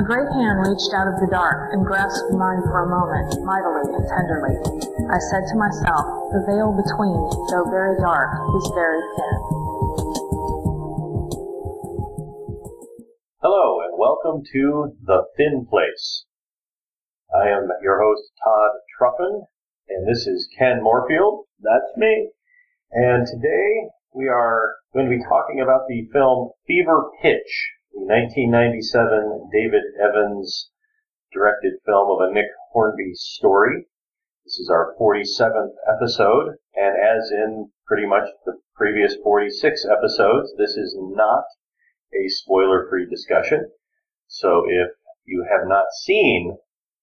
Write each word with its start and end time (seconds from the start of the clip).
A 0.00 0.02
great 0.02 0.32
hand 0.32 0.64
reached 0.64 0.96
out 0.96 1.12
of 1.12 1.20
the 1.20 1.28
dark 1.28 1.74
and 1.76 1.84
grasped 1.84 2.32
mine 2.32 2.64
for 2.72 2.88
a 2.88 2.88
moment, 2.88 3.36
mightily 3.44 3.84
and 3.84 4.08
tenderly. 4.08 4.56
I 5.12 5.20
said 5.28 5.44
to 5.52 5.60
myself, 5.60 6.32
the 6.32 6.40
veil 6.48 6.72
between, 6.72 7.20
though 7.52 7.68
very 7.68 8.00
dark, 8.00 8.32
is 8.56 8.64
very 8.72 8.96
thin. 8.96 9.36
Hello, 13.44 13.84
and 13.84 13.92
welcome 14.00 14.40
to 14.40 14.96
The 15.04 15.28
Thin 15.36 15.68
Place. 15.68 16.24
I 17.36 17.52
am 17.52 17.68
your 17.82 18.00
host, 18.00 18.32
Todd 18.40 18.80
Truffin, 18.96 19.44
and 19.90 20.08
this 20.08 20.26
is 20.26 20.48
Ken 20.56 20.80
Morefield. 20.80 21.44
That's 21.60 21.92
me. 21.98 22.30
And 22.90 23.26
today 23.26 23.92
we 24.14 24.28
are 24.28 24.76
going 24.94 25.10
to 25.10 25.14
be 25.14 25.22
talking 25.28 25.60
about 25.60 25.88
the 25.88 26.08
film 26.10 26.52
Fever 26.66 27.10
Pitch, 27.20 27.52
the 27.92 28.00
1997 28.00 29.50
David 29.52 29.82
Evans 30.00 30.70
directed 31.32 31.74
film 31.84 32.10
of 32.10 32.28
a 32.28 32.32
Nick 32.32 32.46
Hornby 32.72 33.14
story. 33.14 33.86
This 34.44 34.58
is 34.58 34.70
our 34.70 34.94
47th 35.00 35.74
episode, 35.86 36.56
and 36.74 36.96
as 36.96 37.30
in 37.30 37.70
pretty 37.86 38.06
much 38.06 38.28
the 38.46 38.58
previous 38.76 39.16
46 39.22 39.84
episodes, 39.86 40.52
this 40.56 40.76
is 40.76 40.96
not 40.98 41.44
a 42.14 42.28
spoiler-free 42.28 43.06
discussion. 43.10 43.70
So 44.28 44.64
if 44.66 44.90
you 45.24 45.46
have 45.50 45.68
not 45.68 45.86
seen 46.04 46.56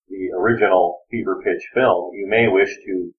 the 0.10 0.32
original 0.36 1.02
Fever 1.12 1.42
Pitch 1.44 1.68
film, 1.74 2.14
you 2.16 2.28
may 2.28 2.48
wish 2.48 2.74
to 2.86 3.14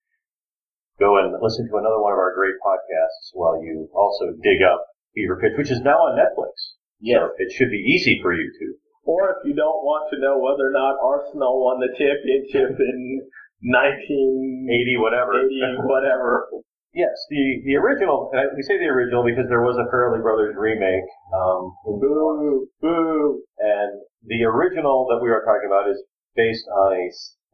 go 0.98 1.18
and 1.18 1.34
listen 1.40 1.68
to 1.68 1.76
another 1.76 2.00
one 2.00 2.12
of 2.12 2.18
our 2.18 2.34
great 2.34 2.56
podcasts 2.64 3.30
while 3.32 3.62
you 3.62 3.88
also 3.94 4.32
dig 4.42 4.62
up 4.62 4.84
Fever 5.14 5.38
Pitch, 5.40 5.52
which 5.56 5.70
is 5.70 5.80
now 5.80 5.98
on 5.98 6.18
Netflix. 6.18 6.77
Yes. 7.00 7.20
So 7.22 7.30
it 7.38 7.52
should 7.52 7.70
be 7.70 7.82
easy 7.94 8.20
for 8.22 8.32
you 8.34 8.50
to. 8.58 8.74
Or 9.04 9.30
if 9.30 9.40
you 9.44 9.54
don't 9.54 9.82
want 9.86 10.10
to 10.12 10.20
know 10.20 10.36
whether 10.36 10.68
or 10.68 10.74
not 10.74 11.00
Arsenal 11.00 11.64
won 11.64 11.80
the 11.80 11.88
championship 11.96 12.76
in 12.76 13.24
1980, 13.64 14.96
whatever. 15.00 15.32
80 15.40 15.88
whatever. 15.88 16.46
Yes, 16.94 17.14
the, 17.30 17.62
the 17.64 17.76
original, 17.76 18.30
and 18.32 18.50
we 18.56 18.62
say 18.62 18.78
the 18.78 18.88
original 18.90 19.22
because 19.22 19.46
there 19.48 19.62
was 19.62 19.76
a 19.76 19.86
Farrelly 19.92 20.22
Brothers 20.22 20.56
remake, 20.58 21.06
um, 21.36 21.70
Boo, 21.84 22.66
boo. 22.80 23.42
and 23.60 24.02
the 24.24 24.44
original 24.44 25.06
that 25.08 25.20
we 25.22 25.30
are 25.30 25.44
talking 25.44 25.68
about 25.68 25.88
is 25.88 26.02
based 26.34 26.64
on 26.66 26.96
a, 26.96 27.06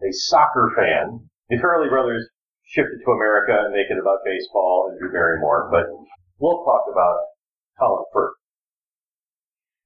a 0.07 0.11
soccer 0.13 0.73
fan. 0.77 1.29
The 1.51 1.57
Farrelly 1.57 1.91
Brothers 1.91 2.25
shifted 2.65 3.03
to 3.05 3.11
America 3.11 3.53
and 3.67 3.75
make 3.75 3.91
it 3.91 3.99
about 4.01 4.25
baseball 4.25 4.89
and 4.89 4.99
Drew 4.99 5.13
Barrymore, 5.13 5.69
but 5.71 5.87
we'll 6.39 6.65
talk 6.65 6.87
about 6.91 7.19
Colin 7.79 8.05
Firth. 8.15 8.39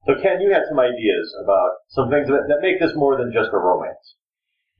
So 0.08 0.16
Ken, 0.16 0.40
you 0.40 0.48
had 0.48 0.64
some 0.72 0.80
ideas 0.80 1.36
about 1.44 1.84
some 1.92 2.08
things 2.08 2.32
that, 2.32 2.48
that 2.48 2.64
make 2.64 2.80
this 2.80 2.96
more 2.96 3.20
than 3.20 3.28
just 3.28 3.52
a 3.52 3.60
romance. 3.60 4.16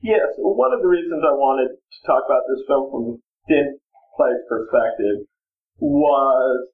Yes, 0.01 0.33
one 0.41 0.73
of 0.73 0.81
the 0.81 0.89
reasons 0.89 1.21
I 1.21 1.37
wanted 1.37 1.69
to 1.69 1.99
talk 2.09 2.25
about 2.25 2.49
this 2.49 2.65
film 2.65 2.89
from 2.89 3.03
a 3.05 3.15
thin 3.45 3.77
place 4.17 4.41
perspective 4.49 5.29
was 5.77 6.73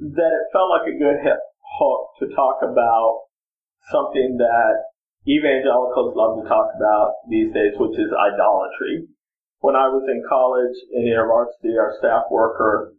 that 0.00 0.32
it 0.32 0.48
felt 0.56 0.72
like 0.72 0.88
a 0.88 0.96
good 0.96 1.20
hit 1.20 1.36
hook 1.76 2.02
to 2.24 2.32
talk 2.32 2.64
about 2.64 3.28
something 3.92 4.40
that 4.40 4.96
evangelicals 5.28 6.16
love 6.16 6.40
to 6.40 6.48
talk 6.48 6.72
about 6.80 7.28
these 7.28 7.52
days, 7.52 7.76
which 7.76 8.00
is 8.00 8.08
idolatry. 8.08 9.04
When 9.60 9.76
I 9.76 9.92
was 9.92 10.08
in 10.08 10.24
college 10.24 10.80
in 10.96 11.04
university, 11.04 11.76
our 11.76 11.92
staff 12.00 12.24
worker 12.32 12.96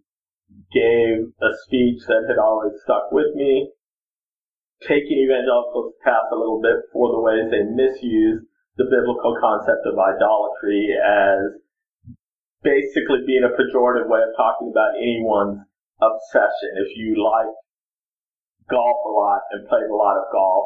gave 0.70 1.34
a 1.42 1.50
speech 1.66 2.06
that 2.06 2.30
had 2.30 2.38
always 2.38 2.78
stuck 2.86 3.10
with 3.12 3.34
me, 3.34 3.72
taking 4.88 5.22
evangelicals 5.22 5.94
to 5.94 5.98
task 6.02 6.30
a 6.34 6.40
little 6.40 6.62
bit 6.62 6.78
for 6.94 7.14
the 7.14 7.22
ways 7.22 7.50
they 7.50 7.66
misuse 7.70 8.42
the 8.78 8.90
biblical 8.90 9.38
concept 9.38 9.86
of 9.86 10.00
idolatry 10.00 10.90
as 10.98 11.62
basically 12.64 13.22
being 13.26 13.46
a 13.46 13.54
pejorative 13.54 14.10
way 14.10 14.22
of 14.22 14.34
talking 14.38 14.70
about 14.74 14.98
anyone's 14.98 15.62
obsession. 16.02 16.72
If 16.82 16.98
you 16.98 17.18
like 17.22 17.52
golf 18.70 18.98
a 19.06 19.14
lot 19.14 19.42
and 19.52 19.68
played 19.68 19.90
a 19.90 19.96
lot 19.96 20.18
of 20.18 20.32
golf, 20.32 20.66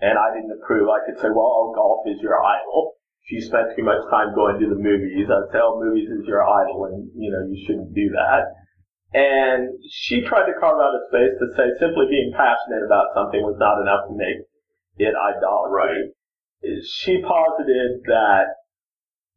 and 0.00 0.18
I 0.18 0.34
didn't 0.34 0.52
approve, 0.52 0.90
I 0.92 1.00
could 1.06 1.18
say, 1.18 1.32
well, 1.32 1.48
oh, 1.48 1.72
golf 1.74 2.04
is 2.06 2.20
your 2.20 2.36
idol. 2.36 3.00
If 3.24 3.32
you 3.32 3.40
spent 3.40 3.74
too 3.74 3.82
much 3.82 4.04
time 4.10 4.34
going 4.34 4.60
to 4.60 4.68
the 4.68 4.78
movies, 4.78 5.26
I'd 5.26 5.50
say, 5.50 5.58
oh, 5.58 5.80
movies 5.82 6.10
is 6.10 6.28
your 6.28 6.44
idol, 6.44 6.86
and 6.86 7.10
you 7.16 7.32
know 7.32 7.42
you 7.48 7.58
shouldn't 7.66 7.94
do 7.94 8.10
that. 8.14 8.44
And 9.14 9.68
she 9.88 10.20
tried 10.22 10.46
to 10.46 10.58
carve 10.58 10.80
out 10.80 10.94
a 10.94 11.02
space 11.08 11.38
to 11.38 11.46
say 11.56 11.70
simply 11.78 12.06
being 12.10 12.32
passionate 12.36 12.84
about 12.84 13.14
something 13.14 13.40
was 13.40 13.56
not 13.58 13.80
enough 13.80 14.08
to 14.08 14.14
make 14.16 14.44
it 14.98 15.14
idolatry. 15.14 16.12
She 16.84 17.22
posited 17.22 18.02
that 18.06 18.46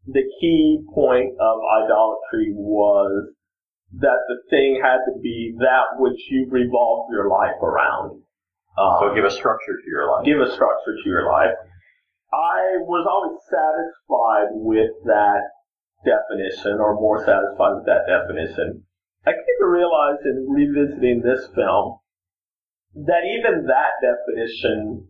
the 0.08 0.24
key 0.42 0.82
point 0.94 1.36
of 1.40 1.60
idolatry 1.84 2.52
was 2.56 3.30
that 4.00 4.20
the 4.28 4.38
thing 4.50 4.82
had 4.84 4.98
to 5.06 5.20
be 5.22 5.56
that 5.60 5.98
which 5.98 6.20
you 6.30 6.48
revolved 6.50 7.12
your 7.12 7.30
life 7.30 7.62
around. 7.62 8.22
Um, 8.78 8.98
So 9.00 9.16
give 9.16 9.26
a 9.26 9.32
structure 9.32 9.76
to 9.78 9.88
your 9.90 10.10
life. 10.10 10.26
give 10.26 10.40
a 10.40 10.52
structure 10.52 10.96
to 11.04 11.10
your 11.10 11.26
life. 11.26 11.54
I 12.32 12.78
was 12.86 13.08
always 13.10 13.38
satisfied 13.50 14.50
with 14.54 14.92
that 15.06 15.42
definition, 16.06 16.80
or 16.80 16.94
more 16.96 17.24
satisfied 17.26 17.76
with 17.76 17.86
that 17.86 18.06
definition. 18.06 18.86
I 19.26 19.32
came 19.32 19.60
to 19.60 19.68
realize 19.68 20.20
in 20.26 20.48
revisiting 20.50 21.22
this 21.22 21.48
film 21.54 22.00
that 22.96 23.24
even 23.24 23.68
that 23.68 24.00
definition 24.02 25.08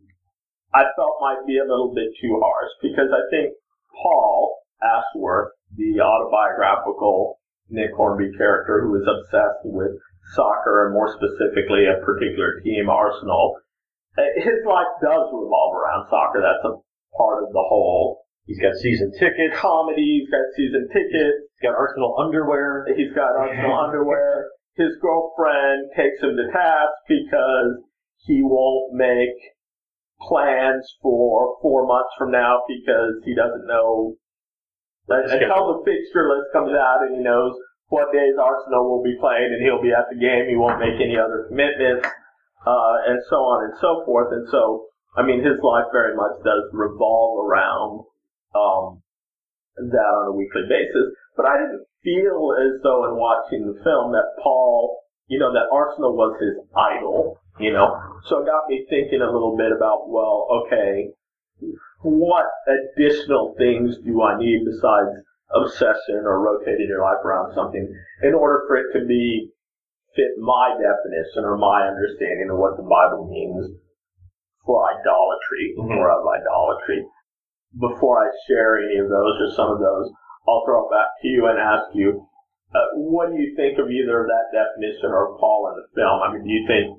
I 0.74 0.86
felt 0.96 1.18
might 1.22 1.46
be 1.48 1.58
a 1.58 1.66
little 1.66 1.94
bit 1.96 2.10
too 2.22 2.40
harsh 2.44 2.72
because 2.82 3.10
I 3.12 3.26
think 3.32 3.54
Paul 4.02 4.58
Ashworth, 4.84 5.54
the 5.76 6.02
autobiographical 6.02 7.40
Nick 7.70 7.92
Hornby 7.96 8.32
character 8.38 8.82
who 8.82 8.96
is 8.96 9.08
obsessed 9.08 9.66
with 9.66 9.92
soccer 10.36 10.86
and 10.86 10.94
more 10.94 11.10
specifically 11.14 11.86
a 11.86 12.04
particular 12.06 12.62
team, 12.62 12.90
Arsenal, 12.90 13.58
his 14.38 14.62
life 14.68 14.94
does 15.02 15.26
revolve 15.34 15.74
around 15.76 16.06
soccer. 16.10 16.42
That's 16.42 16.66
a 16.66 16.78
part 17.18 17.44
of 17.44 17.50
the 17.50 17.66
whole 17.66 18.26
He's 18.46 18.60
got 18.60 18.74
season 18.82 19.12
tickets. 19.14 19.54
comedy. 19.58 20.26
He's 20.26 20.30
got 20.30 20.42
season 20.58 20.90
tickets. 20.90 21.49
He's 21.60 21.68
got 21.68 21.76
Arsenal 21.76 22.16
underwear. 22.18 22.88
He's 22.96 23.14
got 23.14 23.36
Arsenal 23.36 23.76
underwear. 23.76 24.48
His 24.76 24.96
girlfriend 25.02 25.92
takes 25.96 26.24
him 26.24 26.38
to 26.38 26.48
task 26.54 26.96
because 27.08 27.84
he 28.24 28.40
won't 28.42 28.94
make 28.94 29.36
plans 30.22 30.88
for 31.02 31.58
four 31.62 31.86
months 31.86 32.12
from 32.18 32.32
now 32.32 32.64
because 32.68 33.20
he 33.26 33.36
doesn't 33.36 33.68
know 33.68 34.16
until 35.10 35.80
the 35.80 35.84
fixture 35.84 36.30
list 36.30 36.48
comes 36.54 36.72
out 36.72 37.04
and 37.04 37.18
he 37.18 37.24
knows 37.24 37.54
what 37.88 38.14
days 38.14 38.36
Arsenal 38.40 38.88
will 38.88 39.04
be 39.04 39.18
playing 39.20 39.52
and 39.52 39.62
he'll 39.64 39.82
be 39.82 39.92
at 39.92 40.08
the 40.10 40.20
game. 40.20 40.48
He 40.48 40.56
won't 40.56 40.80
make 40.80 40.96
any 41.02 41.18
other 41.18 41.46
commitments, 41.50 42.08
uh, 42.66 42.96
and 43.08 43.20
so 43.30 43.36
on 43.36 43.66
and 43.66 43.74
so 43.82 44.04
forth. 44.06 44.32
And 44.32 44.48
so, 44.50 44.86
I 45.18 45.24
mean, 45.26 45.44
his 45.44 45.60
life 45.64 45.92
very 45.92 46.16
much 46.16 46.40
does 46.46 46.70
revolve 46.72 47.44
around 47.44 48.06
um, 48.56 49.02
that 49.88 50.12
on 50.20 50.28
a 50.28 50.36
weekly 50.36 50.64
basis. 50.68 51.16
But 51.36 51.46
I 51.46 51.58
didn't 51.58 51.86
feel 52.04 52.52
as 52.60 52.82
though 52.84 53.08
in 53.08 53.16
watching 53.16 53.66
the 53.66 53.80
film 53.84 54.12
that 54.12 54.36
Paul, 54.44 55.00
you 55.28 55.40
know, 55.40 55.54
that 55.54 55.72
Arsenal 55.72 56.16
was 56.16 56.36
his 56.40 56.60
idol, 56.76 57.40
you 57.60 57.72
know. 57.72 57.96
So 58.28 58.42
it 58.42 58.46
got 58.46 58.68
me 58.68 58.86
thinking 58.90 59.22
a 59.22 59.32
little 59.32 59.56
bit 59.56 59.72
about, 59.72 60.10
well, 60.10 60.48
okay, 60.66 61.10
what 62.02 62.46
additional 62.68 63.56
things 63.58 63.98
do 64.06 64.22
I 64.22 64.38
need 64.38 64.66
besides 64.66 65.10
obsession 65.56 66.24
or 66.24 66.40
rotating 66.40 66.88
your 66.88 67.02
life 67.02 67.24
around 67.26 67.54
something 67.56 67.88
in 68.24 68.34
order 68.34 68.64
for 68.68 68.78
it 68.78 68.94
to 68.94 69.06
be 69.06 69.50
fit 70.16 70.38
my 70.40 70.76
definition 70.78 71.44
or 71.44 71.58
my 71.58 71.88
understanding 71.88 72.50
of 72.52 72.58
what 72.58 72.78
the 72.78 72.84
Bible 72.84 73.28
means 73.30 73.78
for 74.66 74.86
idolatry 74.90 75.76
Mhm. 75.78 75.98
or 75.98 76.12
of 76.12 76.28
idolatry. 76.28 77.06
Before 77.78 78.18
I 78.26 78.32
share 78.48 78.82
any 78.82 78.98
of 78.98 79.10
those 79.10 79.36
or 79.42 79.50
some 79.56 79.70
of 79.72 79.80
those, 79.80 80.10
I'll 80.48 80.66
throw 80.66 80.88
it 80.88 80.92
back 80.92 81.14
to 81.22 81.28
you 81.28 81.46
and 81.46 81.60
ask 81.60 81.94
you, 81.94 82.26
uh, 82.74 82.98
what 82.98 83.30
do 83.30 83.38
you 83.38 83.56
think 83.56 83.78
of 83.78 83.90
either 83.90 84.26
that 84.26 84.54
definition 84.54 85.10
or 85.10 85.38
Paul 85.38 85.74
in 85.74 85.82
the 85.82 85.88
film? 85.94 86.22
I 86.22 86.34
mean, 86.34 86.44
do 86.44 86.50
you 86.50 86.66
think, 86.66 86.98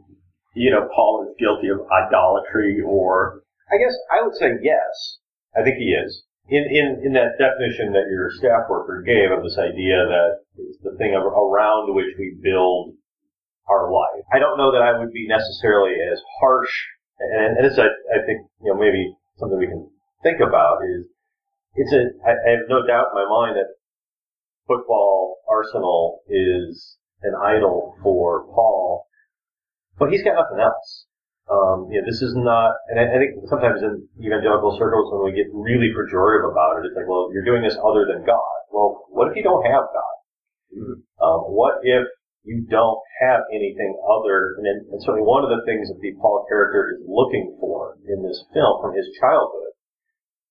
you 0.54 0.70
know, 0.70 0.88
Paul 0.94 1.26
is 1.26 1.34
guilty 1.38 1.68
of 1.68 1.82
idolatry 1.90 2.82
or 2.86 3.42
I 3.70 3.78
guess 3.78 3.94
I 4.10 4.22
would 4.22 4.34
say 4.34 4.58
yes. 4.62 5.18
I 5.54 5.62
think 5.62 5.78
he 5.78 5.94
is. 5.94 6.22
In, 6.50 6.66
in, 6.66 6.86
in 7.06 7.12
that 7.14 7.38
definition 7.38 7.94
that 7.94 8.10
your 8.10 8.30
staff 8.34 8.66
worker 8.68 9.02
gave 9.06 9.30
of 9.30 9.42
this 9.44 9.58
idea 9.58 10.02
that 10.02 10.42
it's 10.58 10.82
the 10.82 10.98
thing 10.98 11.14
of, 11.14 11.22
around 11.22 11.94
which 11.94 12.10
we 12.18 12.34
build 12.42 12.94
our 13.70 13.92
life. 13.92 14.26
I 14.32 14.40
don't 14.40 14.58
know 14.58 14.72
that 14.72 14.82
I 14.82 14.98
would 14.98 15.12
be 15.12 15.28
necessarily 15.28 15.94
as 15.94 16.18
harsh, 16.40 16.74
and, 17.20 17.58
and 17.58 17.64
this 17.70 17.78
I, 17.78 17.86
I 18.10 18.26
think, 18.26 18.42
you 18.62 18.74
know, 18.74 18.80
maybe 18.80 19.14
something 19.38 19.58
we 19.58 19.70
can 19.70 19.86
think 20.22 20.40
about 20.40 20.78
is, 20.84 21.06
it's 21.74 21.92
a, 21.92 22.02
I, 22.26 22.32
I 22.32 22.50
have 22.58 22.68
no 22.68 22.86
doubt 22.86 23.12
in 23.12 23.22
my 23.22 23.28
mind 23.28 23.56
that 23.56 23.70
football 24.66 25.38
Arsenal 25.48 26.20
is 26.28 26.96
an 27.22 27.34
idol 27.34 27.96
for 28.02 28.44
Paul, 28.54 29.06
but 29.98 30.10
he's 30.10 30.22
got 30.22 30.34
nothing 30.34 30.60
else. 30.60 31.06
Um, 31.50 31.90
you 31.90 31.98
know, 31.98 32.06
this 32.06 32.22
is 32.22 32.32
not, 32.38 32.78
and 32.88 33.00
I, 33.02 33.10
I 33.10 33.16
think 33.18 33.42
sometimes 33.50 33.82
in 33.82 34.06
evangelical 34.22 34.78
circles 34.78 35.10
when 35.10 35.26
we 35.26 35.34
get 35.34 35.50
really 35.50 35.90
pejorative 35.90 36.46
about 36.46 36.78
it, 36.78 36.86
it's 36.86 36.94
like, 36.94 37.10
well, 37.10 37.30
you're 37.34 37.44
doing 37.44 37.62
this 37.62 37.74
other 37.82 38.06
than 38.06 38.22
God. 38.22 38.56
Well, 38.70 39.10
what 39.10 39.28
if 39.30 39.36
you 39.36 39.42
don't 39.42 39.66
have 39.66 39.82
God? 39.90 40.16
Mhm. 40.70 41.02
Um, 41.18 41.40
what 41.50 41.82
if 41.82 42.06
you 42.44 42.64
don't 42.70 43.02
have 43.20 43.42
anything 43.50 43.98
other, 44.06 44.54
and, 44.56 44.64
then- 44.64 44.86
and 44.94 45.02
certainly 45.02 45.26
one 45.26 45.42
of 45.42 45.50
the 45.50 45.66
things 45.66 45.90
that 45.90 45.98
the 45.98 46.14
Paul 46.22 46.46
character 46.48 46.94
is 46.94 47.02
looking 47.06 47.58
for 47.58 47.98
in 48.06 48.22
this 48.22 48.38
film 48.54 48.80
from 48.80 48.94
his 48.94 49.10
childhood 49.18 49.69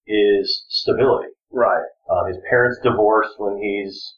is 0.09 0.65
stability. 0.67 1.29
Right. 1.51 1.85
Uh, 2.09 2.25
his 2.25 2.37
parents 2.49 2.79
divorce 2.83 3.29
when 3.37 3.61
he's 3.61 4.17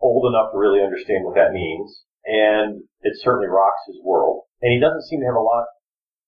old 0.00 0.32
enough 0.32 0.52
to 0.52 0.58
really 0.58 0.82
understand 0.82 1.24
what 1.24 1.34
that 1.36 1.52
means, 1.52 2.04
and 2.24 2.82
it 3.02 3.12
certainly 3.20 3.48
rocks 3.48 3.84
his 3.86 4.00
world. 4.02 4.42
And 4.62 4.72
he 4.72 4.80
doesn't 4.80 5.04
seem 5.04 5.20
to 5.20 5.26
have 5.26 5.36
a 5.36 5.40
lot 5.40 5.66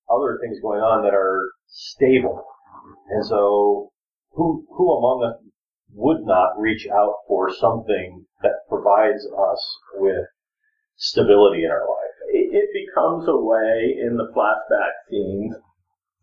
other 0.08 0.38
things 0.40 0.60
going 0.60 0.80
on 0.80 1.02
that 1.02 1.14
are 1.14 1.50
stable. 1.66 2.44
And 3.10 3.24
so, 3.24 3.90
who 4.32 4.66
who 4.76 4.92
among 4.92 5.24
us 5.24 5.42
would 5.92 6.24
not 6.24 6.58
reach 6.58 6.86
out 6.92 7.14
for 7.26 7.50
something 7.52 8.26
that 8.42 8.68
provides 8.68 9.26
us 9.26 9.78
with 9.94 10.26
stability 10.96 11.64
in 11.64 11.70
our 11.70 11.88
life? 11.88 12.16
It, 12.32 12.54
it 12.54 12.68
becomes 12.72 13.26
a 13.28 13.36
way 13.36 13.96
in 13.98 14.16
the 14.16 14.30
flashback 14.36 14.92
scenes 15.10 15.56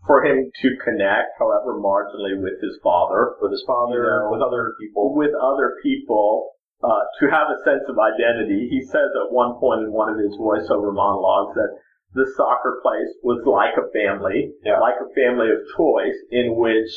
for 0.05 0.23
him 0.25 0.51
to 0.61 0.69
connect, 0.83 1.39
however 1.39 1.79
marginally, 1.79 2.35
with 2.41 2.59
his 2.61 2.77
father, 2.83 3.35
With 3.41 3.51
his 3.51 3.63
father, 3.65 4.03
You 4.03 4.09
know, 4.23 4.31
with 4.31 4.41
other 4.41 4.73
people. 4.79 5.13
with 5.15 5.33
other 5.35 5.75
people, 5.81 6.51
uh, 6.83 7.03
to 7.19 7.27
have 7.31 7.47
a 7.49 7.63
sense 7.63 7.87
of 7.87 7.97
identity. 7.97 8.67
He 8.67 8.81
says 8.81 9.09
at 9.15 9.31
one 9.31 9.55
point 9.55 9.83
in 9.83 9.91
one 9.93 10.09
of 10.11 10.17
his 10.19 10.35
voiceover 10.37 10.93
monologues 10.93 11.55
that 11.55 11.71
the 12.13 12.27
soccer 12.35 12.79
place 12.83 13.09
was 13.23 13.41
like 13.45 13.77
a 13.77 13.89
family, 13.91 14.53
Yeah. 14.65 14.79
like 14.79 14.99
a 14.99 15.07
family 15.15 15.49
of 15.49 15.65
choice 15.77 16.17
in 16.29 16.55
which 16.55 16.91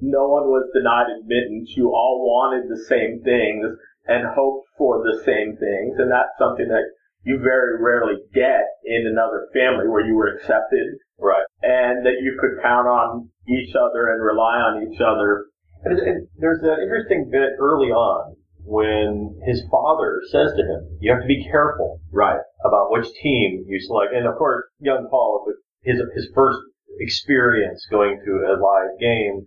no 0.00 0.28
one 0.28 0.50
was 0.50 0.68
denied 0.74 1.08
admittance. 1.10 1.76
You 1.76 1.94
all 1.94 2.20
wanted 2.26 2.68
the 2.68 2.76
same 2.76 3.22
things 3.22 3.76
and 4.06 4.26
hoped 4.26 4.68
for 4.76 5.02
the 5.02 5.18
same 5.24 5.56
things. 5.56 5.98
And 5.98 6.10
that's 6.10 6.36
something 6.38 6.68
that 6.68 6.84
you 7.24 7.38
very 7.38 7.80
rarely 7.80 8.20
get 8.34 8.66
in 8.84 9.06
another 9.06 9.48
family 9.54 9.88
where 9.88 10.04
you 10.04 10.16
were 10.16 10.28
accepted 10.28 10.98
Right. 11.22 11.46
and 11.62 12.04
that 12.04 12.18
you 12.20 12.36
could 12.40 12.60
count 12.62 12.88
on 12.88 13.30
each 13.48 13.74
other 13.78 14.10
and 14.12 14.18
rely 14.22 14.58
on 14.58 14.82
each 14.90 15.00
other. 15.00 15.46
And, 15.84 15.98
and 15.98 16.28
there's 16.38 16.60
that 16.62 16.82
interesting 16.82 17.30
bit 17.30 17.54
early 17.58 17.90
on 17.94 18.34
when 18.64 19.40
his 19.46 19.62
father 19.70 20.20
says 20.30 20.52
to 20.56 20.62
him, 20.62 20.98
"You 21.00 21.12
have 21.12 21.22
to 21.22 21.26
be 21.26 21.42
careful 21.50 21.98
Right. 22.12 22.38
about 22.64 22.90
which 22.92 23.06
team 23.22 23.64
you 23.66 23.78
select." 23.80 24.14
And 24.14 24.26
of 24.26 24.36
course, 24.36 24.64
young 24.78 25.08
Paul, 25.10 25.46
his 25.82 25.98
his 26.14 26.30
first 26.34 26.58
experience 27.00 27.86
going 27.90 28.20
to 28.24 28.32
a 28.46 28.54
live 28.60 28.98
game 29.00 29.46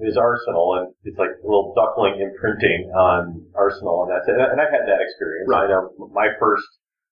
is 0.00 0.16
Arsenal, 0.16 0.74
and 0.78 0.94
it's 1.04 1.18
like 1.18 1.30
a 1.42 1.46
little 1.46 1.74
duckling 1.74 2.20
imprinting 2.20 2.88
on 2.94 3.44
Arsenal, 3.54 4.04
and 4.04 4.12
that's 4.14 4.28
it. 4.28 4.36
And 4.38 4.60
I've 4.60 4.70
had 4.70 4.86
that 4.86 5.02
experience. 5.02 5.48
Right. 5.50 5.64
I 5.64 5.68
know 5.68 5.90
my 6.12 6.28
first 6.38 6.64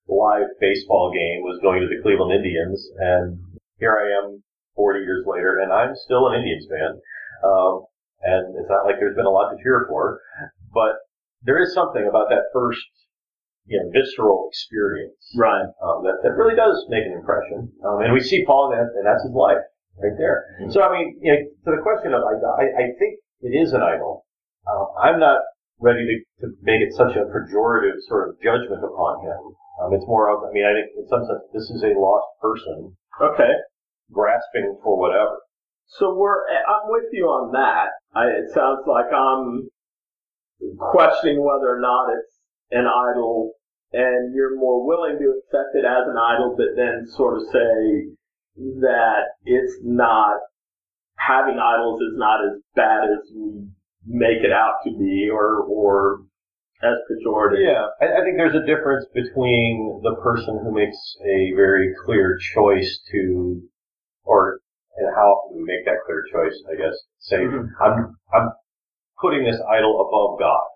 live 0.08 0.46
baseball 0.60 1.10
game 1.12 1.43
was 1.43 1.58
going 1.62 1.82
to 1.82 1.88
the 1.88 2.00
Cleveland 2.00 2.32
Indians, 2.32 2.78
and 2.98 3.38
here 3.78 3.96
I 3.96 4.25
am 4.25 4.43
40 4.75 5.00
years 5.00 5.25
later, 5.26 5.61
and 5.61 5.73
I'm 5.73 5.94
still 5.96 6.28
an 6.28 6.37
Indians 6.37 6.67
fan. 6.69 7.00
Um, 7.44 7.84
and 8.23 8.56
it's 8.56 8.69
not 8.69 8.84
like 8.84 8.96
there's 8.99 9.17
been 9.17 9.26
a 9.26 9.31
lot 9.31 9.50
to 9.50 9.56
cheer 9.62 9.87
for, 9.88 10.20
but 10.73 10.96
there 11.43 11.62
is 11.62 11.75
something 11.75 12.06
about 12.08 12.28
that 12.31 12.49
first, 12.52 12.81
you 13.67 13.78
know, 13.78 13.88
visceral 13.93 14.49
experience 14.50 15.17
Right. 15.37 15.69
um, 15.82 16.02
that, 16.05 16.20
that 16.25 16.32
really 16.32 16.56
does 16.56 16.84
make 16.88 17.05
an 17.05 17.12
impression. 17.12 17.70
Um, 17.84 18.00
and 18.02 18.12
we 18.12 18.20
see 18.20 18.44
Paul, 18.44 18.73
and, 18.73 18.81
that, 18.81 18.93
and 18.96 19.06
that's 19.06 19.23
his 19.23 19.32
life 19.32 19.62
right 20.00 20.17
there. 20.19 20.44
So, 20.70 20.82
I 20.82 20.93
mean, 20.93 21.19
you 21.20 21.32
know, 21.32 21.38
to 21.38 21.76
the 21.76 21.82
question 21.82 22.12
of, 22.14 22.22
I, 22.25 22.34
I, 22.40 22.64
I 22.64 22.84
think 22.99 23.20
it 23.43 23.52
is 23.56 23.72
an 23.72 23.82
idol. 23.82 24.25
Uh, 24.67 24.96
I'm 25.00 25.20
not 25.20 25.40
ready 25.81 26.05
to, 26.08 26.46
to 26.46 26.52
make 26.62 26.81
it 26.81 26.93
such 26.96 27.14
a 27.17 27.29
pejorative 27.29 28.00
sort 28.08 28.29
of 28.29 28.40
judgment 28.43 28.82
upon 28.82 29.25
him. 29.25 29.40
Um, 29.82 29.93
it's 29.93 30.06
more 30.08 30.32
of, 30.32 30.40
I 30.49 30.52
mean, 30.52 30.64
I 30.64 30.72
think 30.72 30.88
in 30.96 31.06
some 31.08 31.25
sense 31.29 31.44
this 31.52 31.69
is 31.69 31.84
a 31.84 31.93
lost 32.00 32.26
person 32.40 32.96
Okay. 33.21 33.53
grasping 34.13 34.79
for 34.83 34.99
whatever. 34.99 35.39
So 35.87 36.15
we're, 36.15 36.43
I'm 36.49 36.91
with 36.91 37.05
you 37.13 37.27
on 37.27 37.53
that. 37.53 37.91
I, 38.15 38.27
it 38.27 38.53
sounds 38.53 38.81
like 38.87 39.13
I'm 39.13 39.69
questioning 40.79 41.39
whether 41.45 41.69
or 41.69 41.81
not 41.81 42.11
it's 42.11 42.41
an 42.71 42.87
idol 42.87 43.53
and 43.93 44.35
you're 44.35 44.59
more 44.59 44.87
willing 44.87 45.19
to 45.19 45.35
accept 45.39 45.75
it 45.75 45.85
as 45.85 46.09
an 46.09 46.17
idol, 46.19 46.55
but 46.57 46.75
then 46.77 47.07
sort 47.07 47.37
of 47.37 47.45
say 47.53 48.11
that 48.81 49.37
it's 49.45 49.79
not, 49.83 50.37
having 51.17 51.59
idols 51.59 52.01
is 52.01 52.15
not 52.17 52.45
as 52.45 52.61
bad 52.75 53.05
as 53.05 53.31
we 53.35 53.69
make 54.07 54.43
it 54.43 54.53
out 54.53 54.75
to 54.85 54.91
be 54.91 55.29
or, 55.33 55.63
or 55.63 56.21
as 56.82 56.96
pejorative. 57.11 57.62
Yeah, 57.64 57.87
I, 58.00 58.20
I 58.20 58.25
think 58.25 58.37
there's 58.37 58.55
a 58.55 58.67
difference 58.67 59.06
between 59.14 60.00
the 60.02 60.14
person 60.23 60.61
who 60.62 60.73
makes 60.73 60.96
a 61.25 61.52
very 61.56 61.94
clear 62.05 62.38
choice 62.55 63.00
to, 63.12 63.62
or 64.25 64.61
and 64.99 65.14
how 65.14 65.28
often 65.32 65.58
we 65.58 65.64
make 65.64 65.84
that 65.84 66.00
clear 66.06 66.25
choice. 66.32 66.56
I 66.70 66.76
guess 66.76 66.96
say 67.19 67.38
Mhm. 67.44 67.69
I'm 67.81 68.17
I'm 68.34 68.49
putting 69.20 69.44
this 69.44 69.61
idol 69.70 70.00
above 70.05 70.38
God, 70.38 70.67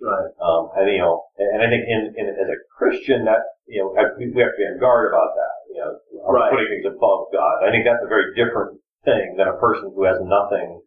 Right. 0.00 0.30
um, 0.40 0.70
and 0.76 0.90
you 0.90 0.98
know, 0.98 1.24
and 1.38 1.62
I 1.62 1.68
think 1.68 1.84
in, 1.86 2.14
in 2.16 2.26
as 2.28 2.48
a 2.48 2.58
Christian 2.76 3.24
that 3.26 3.42
you 3.66 3.82
know 3.82 3.94
I- 3.96 4.14
we 4.18 4.30
we 4.30 4.42
have 4.42 4.52
to 4.52 4.58
be 4.58 4.64
on 4.66 4.78
guard 4.78 5.08
about 5.12 5.34
that. 5.34 5.54
You 5.74 5.78
know, 5.80 5.98
Right. 6.30 6.50
putting 6.50 6.68
things 6.68 6.86
above 6.86 7.32
God. 7.32 7.64
I 7.64 7.70
think 7.70 7.84
that's 7.84 8.02
a 8.04 8.08
very 8.08 8.34
different 8.34 8.80
thing 9.04 9.34
than 9.36 9.48
a 9.48 9.56
person 9.58 9.90
who 9.94 10.04
has 10.04 10.20
nothing 10.22 10.82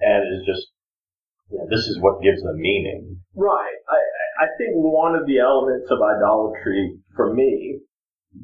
and 0.00 0.22
is 0.34 0.46
just 0.46 0.68
you 1.50 1.58
know, 1.58 1.66
this 1.70 1.88
is 1.88 1.98
what 2.00 2.22
gives 2.22 2.42
them 2.42 2.60
meaning. 2.60 3.20
Right. 3.34 3.78
I, 3.88 4.44
I 4.44 4.46
think 4.58 4.76
one 4.76 5.14
of 5.14 5.26
the 5.26 5.38
elements 5.38 5.88
of 5.90 5.98
idolatry 5.98 6.98
for 7.16 7.32
me 7.32 7.80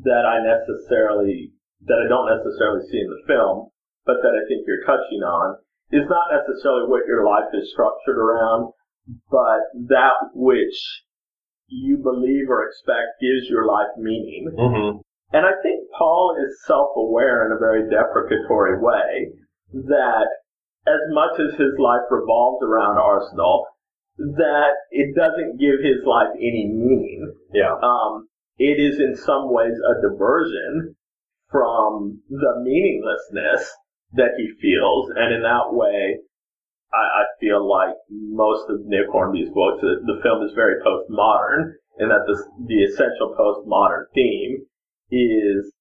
that 0.02 0.24
I 0.24 0.40
necessarily, 0.40 1.52
that 1.86 2.00
I 2.00 2.08
don't 2.08 2.32
necessarily 2.32 2.86
see 2.88 2.98
in 2.98 3.10
the 3.10 3.24
film, 3.28 3.68
but 4.06 4.20
that 4.22 4.32
I 4.32 4.42
think 4.48 4.64
you're 4.66 4.84
touching 4.88 5.20
on 5.20 5.56
is 5.92 6.08
not 6.08 6.32
necessarily 6.32 6.88
what 6.88 7.06
your 7.06 7.24
life 7.24 7.52
is 7.52 7.70
structured 7.72 8.16
around, 8.16 8.72
but 9.30 9.60
that 9.88 10.32
which 10.32 11.04
you 11.68 11.98
believe 11.98 12.48
or 12.48 12.66
expect 12.66 13.20
gives 13.20 13.48
your 13.48 13.66
life 13.66 13.93
meaning. 13.98 14.48
Mm-hmm. 14.56 14.98
And 15.36 15.46
I 15.46 15.60
think 15.62 15.90
Paul 15.98 16.36
is 16.40 16.64
self-aware 16.67 17.46
in 17.46 17.52
a 17.52 17.58
very 17.58 17.88
deprecatory 17.90 18.81
way 18.81 19.32
that 19.72 20.29
as 20.86 21.00
much 21.10 21.41
as 21.41 21.58
his 21.58 21.79
life 21.79 22.05
revolves 22.10 22.62
around 22.62 22.98
Arsenal, 22.98 23.67
that 24.19 24.74
it 24.91 25.14
doesn't 25.17 25.58
give 25.58 25.81
his 25.82 26.05
life 26.06 26.29
any 26.36 26.70
meaning. 26.70 27.34
Yeah. 27.53 27.74
Um, 27.82 28.29
it 28.58 28.79
is 28.79 29.00
in 29.00 29.17
some 29.17 29.53
ways 29.53 29.74
a 29.74 30.00
diversion 30.00 30.94
from 31.50 32.22
the 32.29 32.60
meaninglessness 32.62 33.70
that 34.12 34.34
he 34.36 34.50
feels, 34.60 35.10
and 35.17 35.34
in 35.34 35.43
that 35.43 35.72
way, 35.72 36.19
I, 36.93 37.22
I 37.22 37.24
feel 37.41 37.69
like 37.69 37.94
most 38.10 38.70
of 38.70 38.86
Nick 38.86 39.08
Hornby's 39.10 39.50
books, 39.50 39.81
the, 39.81 39.96
the 40.06 40.20
film 40.22 40.46
is 40.46 40.55
very 40.55 40.76
postmodern, 40.82 41.74
and 41.98 42.10
that 42.10 42.24
the, 42.26 42.36
the 42.67 42.84
essential 42.84 43.34
postmodern 43.38 44.05
theme 44.14 44.67
is 45.10 45.72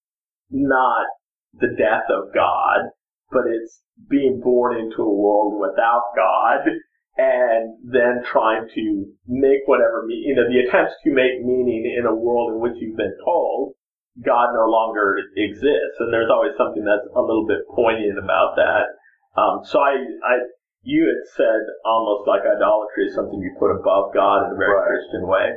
not 0.50 1.06
the 1.54 1.76
death 1.78 2.10
of 2.10 2.34
God, 2.34 2.90
but 3.34 3.44
it's 3.50 3.82
being 4.10 4.40
born 4.44 4.78
into 4.78 5.02
a 5.02 5.14
world 5.14 5.60
without 5.60 6.14
God 6.16 6.70
and 7.18 7.78
then 7.86 8.24
trying 8.26 8.68
to 8.74 9.06
make 9.28 9.62
whatever, 9.66 10.06
you 10.10 10.34
know, 10.36 10.50
the 10.50 10.66
attempts 10.66 10.96
to 11.04 11.12
make 11.14 11.46
meaning 11.46 11.86
in 11.86 12.06
a 12.06 12.16
world 12.16 12.54
in 12.54 12.60
which 12.60 12.74
you've 12.82 12.98
been 12.98 13.18
told 13.24 13.74
God 14.22 14.54
no 14.54 14.66
longer 14.70 15.18
exists. 15.38 15.98
And 16.00 16.14
there's 16.14 16.30
always 16.30 16.54
something 16.58 16.86
that's 16.86 17.06
a 17.16 17.22
little 17.22 17.46
bit 17.46 17.66
poignant 17.70 18.18
about 18.18 18.56
that. 18.58 18.94
Um, 19.40 19.62
so 19.66 19.80
I, 19.80 19.94
I, 20.26 20.34
you 20.82 21.06
had 21.06 21.22
said 21.38 21.62
almost 21.86 22.28
like 22.28 22.42
idolatry 22.42 23.10
is 23.10 23.16
something 23.16 23.40
you 23.40 23.56
put 23.60 23.74
above 23.74 24.14
God 24.14 24.46
in 24.46 24.54
a 24.54 24.58
very 24.58 24.74
Right. 24.74 24.88
Christian 24.90 25.28
way. 25.28 25.48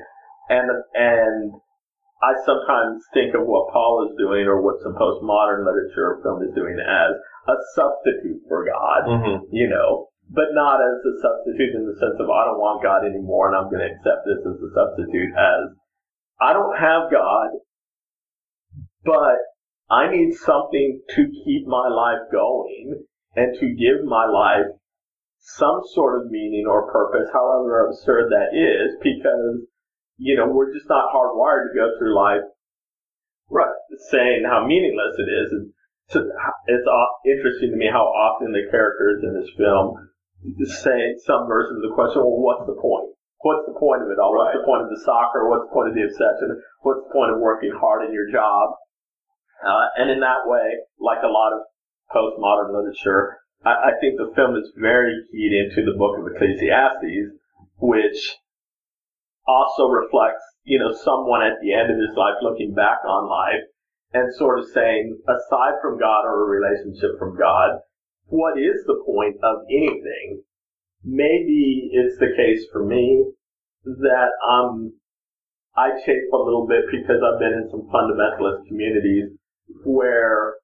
And, 0.49 0.71
and 0.95 1.52
I 2.23 2.33
sometimes 2.45 3.05
think 3.13 3.35
of 3.35 3.45
what 3.45 3.73
Paul 3.73 4.09
is 4.09 4.17
doing 4.17 4.49
or 4.49 4.63
what 4.63 4.81
some 4.83 4.95
postmodern 4.97 5.67
literature 5.69 6.17
or 6.17 6.23
film 6.23 6.43
is 6.43 6.55
doing 6.55 6.81
as 6.81 7.13
a 7.49 7.57
substitute 7.77 8.43
for 8.49 8.65
God, 8.65 9.05
Mm-hmm. 9.07 9.53
you 9.53 9.69
know, 9.69 10.09
but 10.31 10.51
not 10.53 10.81
as 10.81 10.99
a 11.05 11.15
substitute 11.23 11.77
in 11.77 11.87
the 11.87 11.95
sense 12.01 12.19
of 12.19 12.31
I 12.31 12.45
don't 12.49 12.59
want 12.59 12.83
God 12.83 13.05
anymore 13.05 13.49
and 13.49 13.57
I'm 13.57 13.71
going 13.71 13.85
to 13.85 13.93
accept 13.93 14.27
this 14.27 14.41
as 14.43 14.59
a 14.59 14.71
substitute 14.75 15.33
as 15.37 15.77
I 16.41 16.53
don't 16.53 16.77
have 16.77 17.13
God, 17.13 17.49
but 19.05 19.39
I 19.89 20.11
need 20.11 20.35
something 20.35 21.01
to 21.11 21.23
keep 21.45 21.67
my 21.67 21.89
life 21.89 22.27
going 22.33 23.05
and 23.37 23.55
to 23.61 23.67
give 23.75 24.05
my 24.05 24.27
life 24.27 24.67
some 25.39 25.81
sort 25.95 26.21
of 26.21 26.31
meaning 26.31 26.67
or 26.69 26.91
purpose, 26.91 27.29
however 27.33 27.87
absurd 27.87 28.31
that 28.31 28.51
is, 28.57 28.99
because, 29.01 29.63
you 30.17 30.37
know, 30.37 30.47
we're 30.49 30.73
just 30.73 30.89
not 30.89 31.13
hardwired 31.13 31.69
to 31.69 31.75
go 31.75 31.91
through 31.99 32.15
life 32.15 32.43
Right. 33.51 33.75
Saying 34.11 34.43
how 34.45 34.67
meaningless 34.67 35.15
it 35.19 35.31
is. 35.31 35.53
And 35.53 35.73
so 36.11 36.27
it's 36.67 36.89
interesting 37.27 37.71
to 37.71 37.77
me 37.77 37.87
how 37.91 38.07
often 38.07 38.53
the 38.53 38.67
characters 38.71 39.23
in 39.23 39.39
this 39.39 39.51
film 39.57 40.11
say 40.67 41.15
some 41.27 41.47
version 41.47 41.77
of 41.77 41.83
the 41.83 41.95
question, 41.95 42.23
well, 42.23 42.43
what's 42.43 42.67
the 42.67 42.79
point? 42.79 43.15
What's 43.41 43.67
the 43.67 43.79
point 43.79 44.03
of 44.03 44.11
it 44.11 44.19
all? 44.19 44.35
What's 44.35 44.59
the 44.59 44.67
point 44.67 44.83
of 44.83 44.91
the 44.91 45.03
soccer? 45.05 45.49
What's 45.49 45.71
the 45.71 45.75
point 45.75 45.89
of 45.91 45.95
the 45.95 46.07
obsession? 46.07 46.63
What's 46.83 47.07
the 47.07 47.13
point 47.15 47.31
of 47.31 47.39
working 47.39 47.75
hard 47.75 48.07
in 48.07 48.13
your 48.13 48.31
job? 48.31 48.75
Uh, 49.63 49.87
and 49.97 50.11
in 50.11 50.21
that 50.21 50.47
way, 50.47 50.83
like 50.99 51.23
a 51.23 51.31
lot 51.31 51.55
of 51.55 51.63
postmodern 52.11 52.75
literature, 52.75 53.39
I, 53.65 53.91
I 53.91 54.01
think 54.01 54.19
the 54.19 54.35
film 54.35 54.57
is 54.57 54.71
very 54.77 55.15
keyed 55.31 55.55
into 55.55 55.87
the 55.87 55.97
book 55.97 56.19
of 56.19 56.27
Ecclesiastes, 56.27 57.39
which 57.79 58.37
also 59.47 59.88
reflects, 59.88 60.43
you 60.65 60.79
know, 60.79 60.93
someone 60.93 61.43
at 61.43 61.59
the 61.62 61.73
end 61.73 61.91
of 61.91 61.97
his 61.97 62.17
life 62.17 62.35
looking 62.43 62.75
back 62.75 62.99
on 63.07 63.29
life 63.29 63.62
and 64.12 64.35
sort 64.35 64.59
of 64.59 64.67
saying, 64.73 65.19
aside 65.29 65.75
from 65.83 65.99
God 65.99 66.25
or 66.25 66.45
a 66.45 66.61
relationship 66.61 67.19
from 67.19 67.38
God, 67.38 67.79
what 68.26 68.59
is 68.59 68.83
the 68.87 69.03
point 69.07 69.37
of 69.43 69.59
anything? 69.71 70.43
Maybe 71.05 71.91
it's 71.93 72.19
the 72.19 72.35
case 72.37 72.67
for 72.73 72.85
me 72.85 73.25
that 73.85 74.31
um, 74.49 74.93
I 75.76 75.91
chafe 76.05 76.33
a 76.33 76.37
little 76.37 76.67
bit 76.67 76.85
because 76.91 77.23
I've 77.23 77.38
been 77.38 77.53
in 77.53 77.69
some 77.71 77.88
fundamentalist 77.93 78.67
communities 78.67 79.31
where 79.85 80.55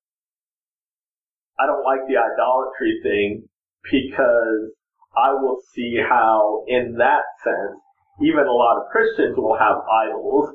I 1.61 1.67
don't 1.67 1.85
like 1.85 2.01
the 2.09 2.17
idolatry 2.17 2.99
thing 3.03 3.49
because 3.91 4.73
I 5.17 5.33
will 5.35 5.59
see 5.75 5.99
how, 6.09 6.65
in 6.67 6.97
that 6.99 7.23
sense, 7.45 7.82
even 8.21 8.47
a 8.47 8.53
lot 8.53 8.77
of 8.77 8.91
Christians 8.91 9.37
will 9.37 9.57
have 9.57 9.77
idols. 9.89 10.51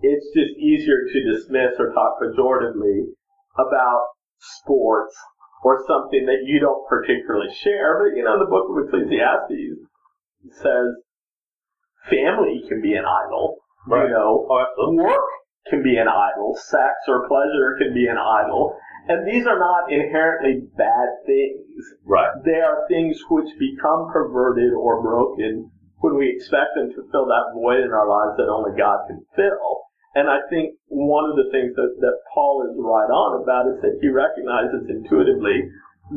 It's 0.00 0.26
just 0.34 0.56
easier 0.58 1.04
to 1.10 1.32
dismiss 1.32 1.74
or 1.78 1.92
talk 1.92 2.20
pejoratively 2.22 3.12
about 3.58 4.06
sports 4.38 5.14
or 5.64 5.82
something 5.86 6.24
that 6.26 6.44
you 6.44 6.60
don't 6.60 6.86
particularly 6.88 7.52
share. 7.52 7.98
But 7.98 8.16
you 8.16 8.24
know, 8.24 8.38
the 8.38 8.46
book 8.46 8.70
of 8.70 8.86
Ecclesiastes 8.86 9.82
says 10.62 10.94
family 12.08 12.62
can 12.68 12.80
be 12.80 12.94
an 12.94 13.04
idol. 13.04 13.56
Right. 13.86 14.04
You 14.04 14.10
know, 14.10 14.46
oh, 14.48 14.92
work 14.94 15.28
can 15.68 15.82
be 15.82 15.96
an 15.96 16.08
idol. 16.08 16.56
Sex 16.56 16.94
or 17.08 17.28
pleasure 17.28 17.76
can 17.78 17.92
be 17.92 18.06
an 18.06 18.18
idol. 18.18 18.76
And 19.08 19.26
these 19.26 19.46
are 19.46 19.58
not 19.58 19.90
inherently 19.90 20.68
bad 20.76 21.08
things. 21.26 21.84
Right. 22.04 22.30
They 22.44 22.60
are 22.60 22.86
things 22.88 23.18
which 23.30 23.48
become 23.58 24.10
perverted 24.12 24.72
or 24.74 25.02
broken 25.02 25.70
when 26.00 26.16
we 26.16 26.30
expect 26.30 26.74
them 26.74 26.90
to 26.94 27.08
fill 27.10 27.26
that 27.26 27.54
void 27.54 27.82
in 27.82 27.90
our 27.90 28.06
lives 28.06 28.38
that 28.38 28.50
only 28.50 28.76
God 28.78 29.06
can 29.06 29.18
fill. 29.34 29.82
And 30.14 30.30
I 30.30 30.40
think 30.50 30.74
one 30.88 31.28
of 31.28 31.36
the 31.36 31.50
things 31.52 31.74
that, 31.76 31.92
that 32.00 32.16
Paul 32.34 32.66
is 32.66 32.74
right 32.78 33.10
on 33.10 33.42
about 33.42 33.70
is 33.70 33.78
that 33.82 33.98
he 34.00 34.08
recognizes 34.08 34.88
intuitively 34.88 35.68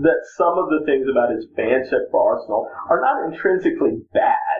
that 0.01 0.23
some 0.37 0.55
of 0.55 0.71
the 0.71 0.85
things 0.85 1.05
about 1.09 1.35
his 1.35 1.45
fanship 1.57 2.07
for 2.09 2.23
Arsenal 2.23 2.69
are 2.89 3.01
not 3.01 3.27
intrinsically 3.27 4.01
bad. 4.13 4.57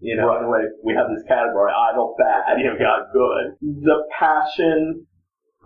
You 0.00 0.16
know, 0.16 0.28
right. 0.28 0.42
anyway, 0.42 0.64
we 0.82 0.94
have 0.94 1.12
this 1.12 1.22
category, 1.28 1.70
idol, 1.70 2.16
bad, 2.18 2.58
you 2.58 2.64
know, 2.64 2.78
God, 2.80 3.12
good. 3.12 3.54
The 3.60 4.02
passion, 4.18 5.06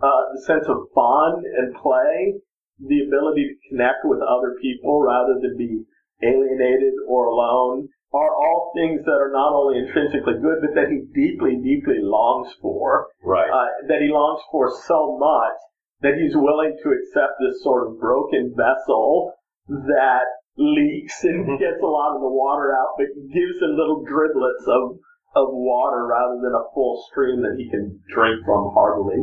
uh, 0.03 0.23
the 0.35 0.41
sense 0.43 0.67
of 0.67 0.91
fun 0.93 1.41
and 1.57 1.73
play, 1.75 2.35
the 2.79 3.07
ability 3.07 3.47
to 3.47 3.69
connect 3.69 4.03
with 4.03 4.19
other 4.19 4.59
people 4.61 5.01
rather 5.01 5.39
than 5.39 5.55
be 5.57 5.83
alienated 6.21 6.93
or 7.07 7.27
alone, 7.27 7.87
are 8.15 8.31
all 8.31 8.71
things 8.75 9.03
that 9.03 9.19
are 9.19 9.31
not 9.35 9.51
only 9.51 9.83
intrinsically 9.83 10.39
good, 10.39 10.63
but 10.63 10.73
that 10.75 10.87
he 10.87 11.03
deeply, 11.11 11.59
deeply 11.59 11.99
longs 11.99 12.47
for. 12.61 13.07
Right. 13.23 13.51
Uh, 13.51 13.87
that 13.87 14.01
he 14.01 14.07
longs 14.07 14.41
for 14.51 14.71
so 14.87 15.19
much 15.19 15.59
that 16.01 16.15
he's 16.15 16.35
willing 16.35 16.75
to 16.83 16.87
accept 16.95 17.35
this 17.39 17.63
sort 17.63 17.87
of 17.87 17.99
broken 17.99 18.55
vessel 18.55 19.33
that 19.67 20.27
leaks 20.57 21.23
and 21.23 21.43
mm-hmm. 21.43 21.59
gets 21.59 21.81
a 21.81 21.87
lot 21.87 22.15
of 22.15 22.21
the 22.21 22.31
water 22.31 22.71
out, 22.71 22.95
but 22.97 23.11
gives 23.33 23.59
him 23.59 23.75
little 23.75 24.03
driblets 24.07 24.65
of 24.67 24.99
of 25.35 25.51
water 25.51 26.07
rather 26.07 26.39
than 26.39 26.55
a 26.55 26.63
full 26.73 27.03
stream 27.11 27.43
that 27.43 27.59
he 27.59 27.67
can 27.69 27.99
drink 28.07 28.39
from 28.45 28.71
heartily. 28.71 29.19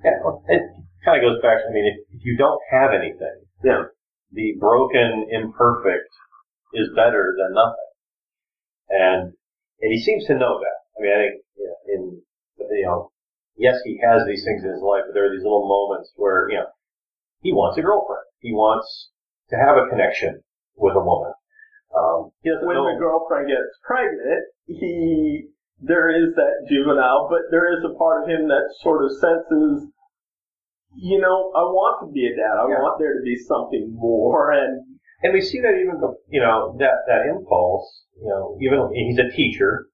Yeah, 0.00 0.16
it 0.48 0.62
kind 1.04 1.20
of 1.20 1.22
goes 1.22 1.42
back. 1.44 1.60
to 1.60 1.68
I 1.68 1.72
mean, 1.72 1.84
if, 1.84 2.16
if 2.16 2.24
you 2.24 2.36
don't 2.38 2.60
have 2.72 2.96
anything, 2.96 3.44
yeah, 3.62 3.92
the 4.32 4.56
broken, 4.58 5.28
imperfect 5.30 6.08
is 6.72 6.88
better 6.96 7.36
than 7.36 7.52
nothing. 7.52 7.91
And, 8.92 9.32
and 9.80 9.92
he 9.92 10.00
seems 10.00 10.26
to 10.26 10.34
know 10.34 10.60
that. 10.60 10.76
I 10.94 11.02
mean, 11.02 11.12
I 11.12 11.18
think 11.18 11.42
in, 11.88 12.22
you 12.70 12.86
know, 12.86 13.10
yes, 13.56 13.80
he 13.84 13.98
has 14.04 14.22
these 14.26 14.44
things 14.44 14.62
in 14.62 14.70
his 14.70 14.82
life, 14.82 15.02
but 15.06 15.14
there 15.14 15.26
are 15.26 15.34
these 15.34 15.42
little 15.42 15.66
moments 15.66 16.12
where, 16.16 16.50
you 16.50 16.56
know, 16.56 16.68
he 17.40 17.52
wants 17.52 17.78
a 17.78 17.82
girlfriend. 17.82 18.28
He 18.40 18.52
wants 18.52 19.10
to 19.50 19.56
have 19.56 19.76
a 19.76 19.88
connection 19.88 20.42
with 20.76 20.94
a 20.94 21.00
woman. 21.00 21.32
Um, 21.96 22.32
when 22.44 22.76
know. 22.76 22.88
the 22.88 22.98
girlfriend 22.98 23.48
gets 23.48 23.76
pregnant, 23.84 24.44
he, 24.66 25.48
there 25.80 26.08
is 26.10 26.34
that 26.36 26.66
juvenile, 26.68 27.28
but 27.28 27.50
there 27.50 27.76
is 27.76 27.84
a 27.84 27.96
part 27.98 28.22
of 28.22 28.28
him 28.28 28.48
that 28.48 28.72
sort 28.80 29.04
of 29.04 29.10
senses, 29.18 29.88
you 30.94 31.20
know, 31.20 31.52
I 31.56 31.64
want 31.68 32.06
to 32.06 32.12
be 32.12 32.26
a 32.26 32.36
dad. 32.36 32.56
I 32.56 32.68
yeah. 32.68 32.80
want 32.80 32.98
there 32.98 33.18
to 33.18 33.24
be 33.24 33.36
something 33.36 33.92
more. 33.94 34.52
And 34.52 34.84
and 35.22 35.32
we 35.32 35.40
see 35.40 35.60
that 35.60 35.78
even, 35.78 36.00
you 36.28 36.40
know, 36.40 36.76
that, 36.78 37.06
that 37.06 37.26
impulse, 37.30 38.04
you 38.20 38.28
know, 38.28 38.58
even 38.60 38.90
he's 38.94 39.18
a 39.18 39.34
teacher, 39.34 39.86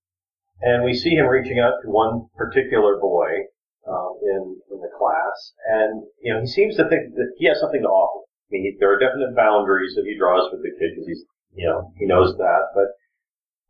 and 0.60 0.84
we 0.84 0.94
see 0.94 1.10
him 1.10 1.26
reaching 1.26 1.58
out 1.60 1.74
to 1.82 1.88
one 1.88 2.28
particular 2.36 2.98
boy 3.00 3.46
um, 3.86 4.18
in 4.22 4.60
in 4.70 4.80
the 4.80 4.90
class, 4.98 5.52
and 5.68 6.02
you 6.22 6.32
know, 6.32 6.40
he 6.40 6.46
seems 6.46 6.76
to 6.76 6.88
think 6.88 7.14
that 7.14 7.32
he 7.36 7.46
has 7.46 7.60
something 7.60 7.82
to 7.82 7.88
offer. 7.88 8.24
I 8.24 8.48
mean, 8.50 8.62
he, 8.64 8.76
there 8.80 8.92
are 8.92 8.98
definite 8.98 9.36
boundaries 9.36 9.94
that 9.96 10.04
he 10.04 10.16
draws 10.16 10.50
with 10.50 10.62
the 10.62 10.72
kid 10.80 10.96
because 10.96 11.06
he's, 11.06 11.24
you 11.54 11.68
know, 11.68 11.92
he 11.98 12.06
knows 12.06 12.36
that. 12.36 12.72
But, 12.74 12.96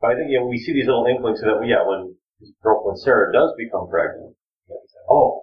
but 0.00 0.11
I 0.11 0.15
think 0.15 0.31
you 0.31 0.38
know, 0.38 0.47
we 0.47 0.59
see 0.59 0.73
these 0.73 0.87
little 0.87 1.07
inklings 1.07 1.41
that, 1.41 1.59
yeah, 1.67 1.83
when 1.87 2.15
his 2.38 2.53
girlfriend 2.62 2.99
Sarah 3.00 3.33
does 3.33 3.50
become 3.59 3.91
pregnant, 3.91 4.35
you 4.69 4.75
know, 4.75 4.81
say, 4.87 5.03
oh, 5.11 5.43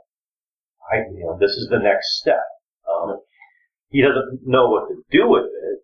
I, 0.91 0.95
you 1.11 1.27
know, 1.27 1.37
this 1.39 1.51
is 1.51 1.67
the 1.69 1.79
next 1.79 2.19
step. 2.19 2.43
Um, 2.87 3.19
he 3.89 4.01
doesn't 4.01 4.41
know 4.45 4.69
what 4.69 4.87
to 4.87 4.95
do 5.11 5.27
with 5.27 5.45
it, 5.45 5.79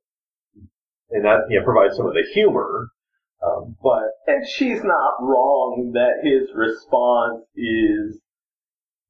and 1.21 1.29
that 1.29 1.45
you 1.49 1.59
know, 1.59 1.65
provides 1.65 1.95
some 1.95 2.07
of 2.07 2.13
the 2.13 2.25
humor. 2.33 2.89
Um, 3.45 3.75
but 3.81 4.09
and 4.27 4.45
she's 4.47 4.83
not 4.83 5.21
wrong 5.21 5.91
that 5.93 6.21
his 6.25 6.49
response 6.53 7.45
is 7.55 8.19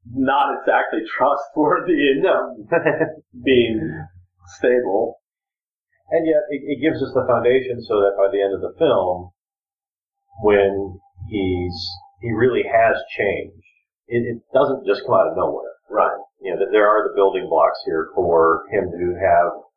not 0.07 0.59
exactly 0.59 0.99
trustworthy 1.07 2.11
in 2.11 2.23
no. 2.23 2.55
being 3.43 4.07
stable. 4.57 5.19
And 6.09 6.27
yet, 6.27 6.43
it, 6.49 6.63
it, 6.67 6.81
gives 6.81 7.01
us 7.01 7.13
the 7.13 7.23
foundation 7.27 7.81
so 7.83 8.01
that 8.01 8.19
by 8.19 8.27
the 8.31 8.43
end 8.43 8.53
of 8.53 8.59
the 8.59 8.75
film, 8.77 9.31
when 10.43 10.99
he's 11.29 11.89
he 12.19 12.31
really 12.31 12.63
has 12.63 12.97
changed, 13.15 13.63
it, 14.07 14.35
it 14.35 14.41
doesn't 14.53 14.85
just 14.85 15.03
come 15.05 15.15
out 15.15 15.31
of 15.31 15.37
nowhere. 15.37 15.71
Right. 15.89 16.19
You 16.41 16.53
know, 16.53 16.59
that 16.59 16.71
there 16.71 16.87
are 16.87 17.07
the 17.07 17.15
building 17.15 17.47
blocks 17.47 17.79
here 17.85 18.09
for 18.15 18.63
him 18.71 18.91
to 18.91 19.15
have 19.19 19.70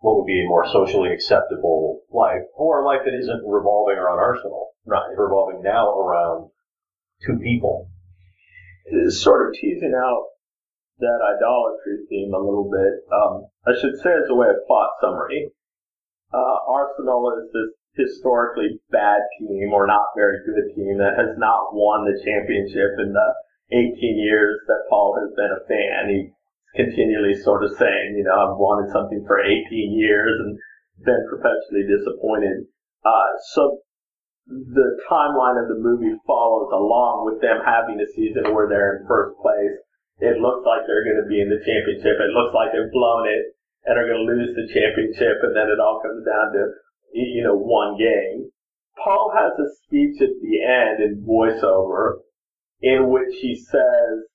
what 0.00 0.16
would 0.16 0.26
be 0.26 0.44
a 0.44 0.48
more 0.48 0.66
socially 0.66 1.12
acceptable 1.12 2.02
life, 2.12 2.46
or 2.54 2.82
a 2.82 2.86
life 2.86 3.02
that 3.04 3.18
isn't 3.18 3.42
revolving 3.46 3.98
around 3.98 4.18
Arsenal. 4.18 4.70
Right. 4.86 5.10
It's 5.10 5.18
revolving 5.18 5.62
now 5.62 5.90
around 5.90 6.50
two 7.26 7.38
people. 7.42 7.90
It's 8.86 9.20
sort 9.20 9.48
of 9.48 9.54
teasing 9.54 9.92
out 9.94 10.24
that 10.98 11.20
idolatry 11.22 12.06
theme 12.08 12.32
a 12.34 12.38
little 12.38 12.70
bit. 12.70 13.04
Um, 13.12 13.46
I 13.66 13.78
should 13.78 13.98
say 14.02 14.10
as 14.10 14.30
a 14.30 14.34
way 14.34 14.48
of 14.48 14.66
plot 14.66 14.90
summary, 15.00 15.50
uh, 16.32 16.56
Arsenal 16.66 17.34
is 17.38 17.52
this 17.52 18.06
historically 18.06 18.80
bad 18.90 19.20
team 19.38 19.72
or 19.72 19.86
not 19.86 20.14
very 20.16 20.38
good 20.46 20.74
team 20.74 20.98
that 20.98 21.18
has 21.18 21.36
not 21.36 21.74
won 21.74 22.04
the 22.04 22.18
championship 22.24 22.94
in 22.98 23.12
the 23.12 23.28
18 23.72 24.18
years 24.18 24.60
that 24.66 24.86
Paul 24.88 25.18
has 25.20 25.34
been 25.36 25.52
a 25.52 25.66
fan. 25.66 26.08
He 26.08 26.30
continually 26.78 27.34
sort 27.42 27.66
of 27.66 27.74
saying, 27.74 28.14
you 28.14 28.22
know, 28.22 28.38
I've 28.38 28.54
wanted 28.54 28.94
something 28.94 29.26
for 29.26 29.42
18 29.42 29.98
years 29.98 30.38
and 30.38 30.54
been 31.02 31.26
perpetually 31.26 31.82
disappointed. 31.90 32.70
Uh, 33.02 33.30
so 33.50 33.82
the 34.46 34.96
timeline 35.10 35.58
of 35.58 35.66
the 35.68 35.82
movie 35.82 36.14
follows 36.22 36.70
along 36.70 37.26
with 37.26 37.42
them 37.42 37.58
having 37.66 37.98
a 37.98 38.08
season 38.14 38.54
where 38.54 38.70
they're 38.70 39.02
in 39.02 39.10
first 39.10 39.34
place. 39.42 39.74
It 40.22 40.38
looks 40.38 40.62
like 40.62 40.86
they're 40.86 41.04
going 41.04 41.22
to 41.22 41.28
be 41.28 41.42
in 41.42 41.50
the 41.50 41.62
championship. 41.66 42.22
It 42.22 42.34
looks 42.34 42.54
like 42.54 42.70
they've 42.70 42.94
blown 42.94 43.26
it 43.26 43.58
and 43.84 43.98
are 43.98 44.06
going 44.06 44.22
to 44.22 44.30
lose 44.30 44.54
the 44.54 44.70
championship. 44.70 45.42
And 45.42 45.54
then 45.54 45.70
it 45.70 45.82
all 45.82 45.98
comes 45.98 46.22
down 46.26 46.54
to, 46.54 46.62
you 47.12 47.42
know, 47.42 47.58
one 47.58 47.98
game. 47.98 48.50
Paul 49.02 49.34
has 49.34 49.54
a 49.58 49.68
speech 49.82 50.18
at 50.22 50.34
the 50.42 50.54
end 50.62 51.02
in 51.02 51.26
voiceover 51.26 52.22
in 52.82 53.10
which 53.10 53.34
he 53.42 53.54
says 53.54 54.26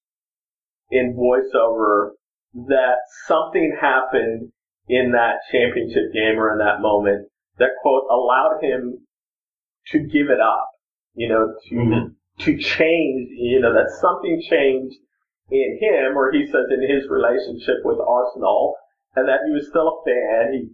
in 0.92 1.16
voiceover 1.16 2.12
that 2.54 2.98
something 3.28 3.76
happened 3.80 4.52
in 4.88 5.12
that 5.12 5.38
championship 5.52 6.14
game 6.14 6.38
or 6.38 6.52
in 6.52 6.60
that 6.60 6.82
moment 6.82 7.28
that 7.58 7.70
quote 7.82 8.04
allowed 8.12 8.60
him 8.62 9.06
to 9.88 10.00
give 10.00 10.30
it 10.30 10.40
up, 10.40 10.70
you 11.14 11.30
know, 11.30 11.54
to 11.70 11.76
mm-hmm. 11.76 12.08
to 12.40 12.58
change, 12.58 13.30
you 13.32 13.60
know, 13.60 13.74
that 13.74 13.90
something 14.02 14.42
changed 14.50 14.96
in 15.52 15.80
him, 15.82 16.18
or 16.18 16.32
he 16.32 16.46
says 16.48 16.66
in 16.72 16.82
his 16.82 17.10
relationship 17.10 17.84
with 17.84 18.00
Arsenal, 18.00 18.76
and 19.16 19.28
that 19.28 19.42
he 19.46 19.52
was 19.52 19.68
still 19.70 19.88
a 19.88 20.04
fan. 20.06 20.54
He 20.54 20.70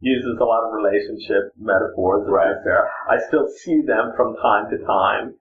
uses 0.00 0.36
a 0.40 0.44
lot 0.44 0.64
of 0.64 0.74
relationship 0.74 1.52
metaphors 1.56 2.26
right 2.28 2.56
there. 2.64 2.90
I 3.08 3.18
still 3.28 3.46
see 3.64 3.80
them 3.86 4.12
from 4.16 4.36
time 4.36 4.70
to 4.70 4.84
time, 4.84 5.34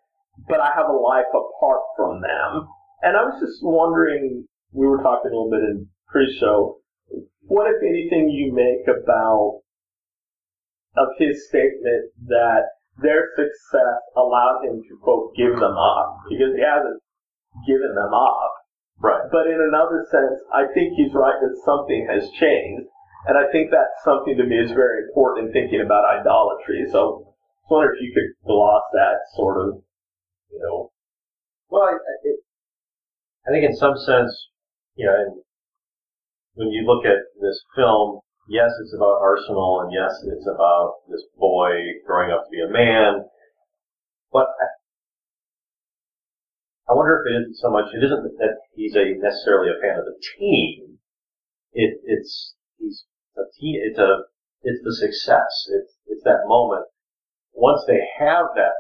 but 0.48 0.60
I 0.60 0.72
have 0.76 0.90
a 0.90 0.94
life 0.94 1.32
apart 1.32 1.82
from 1.98 2.22
them. 2.22 2.68
And 3.02 3.18
I 3.18 3.24
was 3.24 3.42
just 3.42 3.60
wondering, 3.64 4.48
we 4.74 4.86
were 4.86 5.01
talking 5.01 5.32
a 5.32 5.36
little 5.36 5.51
bit 5.51 5.62
in 5.62 5.88
pre-show, 6.08 6.77
what 7.46 7.68
if 7.70 7.82
anything 7.82 8.30
you 8.30 8.53
make 8.53 8.88
about 8.88 9.62
of 10.98 11.08
his 11.18 11.48
statement 11.48 12.12
that 12.27 12.70
their 13.01 13.30
success 13.36 14.01
allowed 14.15 14.62
him 14.65 14.82
to 14.88 14.98
quote 15.01 15.34
give 15.36 15.58
them 15.58 15.74
up 15.74 16.22
because 16.30 16.53
he 16.53 16.62
hasn't 16.62 17.01
given 17.65 17.94
them 17.96 18.13
up. 18.13 18.53
Right. 19.01 19.25
But 19.32 19.48
in 19.48 19.58
another 19.58 20.06
sense, 20.10 20.39
I 20.53 20.70
think 20.74 20.94
he's 20.94 21.13
right 21.13 21.38
that 21.42 21.62
something 21.65 22.08
has 22.10 22.30
changed. 22.39 22.88
And 23.25 23.38
I 23.38 23.50
think 23.51 23.72
that's 23.72 24.03
something 24.03 24.38
to 24.38 24.44
me 24.44 24.60
is 24.60 24.72
very 24.72 25.03
important 25.08 25.48
in 25.48 25.53
thinking 25.53 25.82
about 25.82 26.06
idolatry. 26.06 26.86
So 26.92 27.34
I 27.70 27.74
wonder 27.74 27.94
if 27.94 28.01
you 28.01 28.13
could 28.13 28.46
gloss 28.46 28.84
that 28.94 29.18
sort 29.36 29.58
of, 29.62 29.82
you 30.51 30.60
know. 30.62 30.92
Well, 31.70 31.84
I, 31.84 31.98
it, 32.24 32.39
I 33.48 33.51
think 33.51 33.65
in 33.65 33.75
some 33.75 33.98
sense, 33.98 34.30
know, 34.98 35.16
and 35.16 35.42
when 36.56 36.70
you 36.70 36.86
look 36.86 37.06
at 37.06 37.26
this 37.42 37.60
film, 37.76 38.20
yes, 38.48 38.72
it's 38.82 38.94
about 38.94 39.22
Arsenal, 39.22 39.82
and 39.82 39.92
yes, 39.92 40.14
it's 40.26 40.48
about 40.48 41.02
this 41.10 41.24
boy 41.38 41.98
growing 42.06 42.32
up 42.32 42.46
to 42.46 42.52
be 42.52 42.62
a 42.62 42.70
man. 42.70 43.26
But 44.32 44.48
I, 44.62 44.66
I 46.90 46.94
wonder 46.94 47.22
if 47.22 47.32
it 47.32 47.42
isn't 47.42 47.58
so 47.58 47.70
much. 47.70 47.94
It 47.94 48.04
isn't 48.04 48.24
that 48.38 48.58
he's 48.76 48.96
a 48.96 49.18
necessarily 49.18 49.72
a 49.72 49.82
fan 49.82 50.00
of 50.00 50.06
the 50.06 50.20
team. 50.38 51.00
It, 51.74 51.98
it's 52.04 52.56
he's 52.78 53.06
a 53.38 53.50
team. 53.60 53.82
It's 53.82 53.98
a 53.98 54.24
it's 54.62 54.84
the 54.84 54.94
success. 54.94 55.68
It's 55.70 55.94
it's 56.08 56.24
that 56.24 56.46
moment. 56.46 56.86
Once 57.54 57.84
they 57.88 58.00
have 58.20 58.48
that 58.56 58.74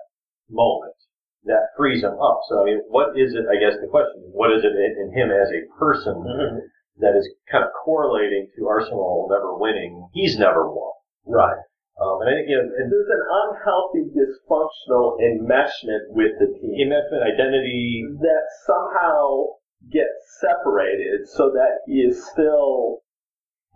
moment, 0.49 0.95
that 1.45 1.75
frees 1.77 2.03
him 2.03 2.15
up. 2.19 2.39
So 2.49 2.61
I 2.61 2.65
mean, 2.65 2.81
what 2.87 3.17
is 3.19 3.33
it? 3.35 3.45
I 3.51 3.59
guess 3.59 3.75
the 3.81 3.87
question 3.91 4.21
what 4.31 4.51
is 4.51 4.63
it 4.63 4.71
in, 4.75 4.91
in 5.03 5.07
him 5.13 5.29
as 5.31 5.49
a 5.51 5.67
person 5.79 6.15
Mm-hmm. 6.23 6.59
that 7.03 7.17
is 7.17 7.27
kind 7.51 7.63
of 7.63 7.71
correlating 7.83 8.47
to 8.55 8.67
Arsenal 8.67 9.27
never 9.29 9.57
winning? 9.57 10.07
He's 10.13 10.37
never 10.37 10.69
won. 10.69 10.93
Right. 11.25 11.59
Um, 12.01 12.21
and 12.25 12.29
I 12.29 12.33
think 12.41 12.49
you 12.49 12.57
know, 12.57 12.65
and 12.65 12.87
There's 12.89 13.11
an 13.13 13.25
unhealthy 13.43 14.03
dysfunctional 14.17 15.19
enmeshment 15.21 16.09
with 16.09 16.33
the 16.39 16.47
team. 16.59 16.73
investment 16.89 17.21
identity. 17.23 18.05
that 18.19 18.45
somehow 18.65 19.59
gets 19.91 20.39
separated 20.39 21.27
so 21.27 21.51
that 21.53 21.83
he 21.85 22.01
is 22.07 22.17
still 22.31 23.03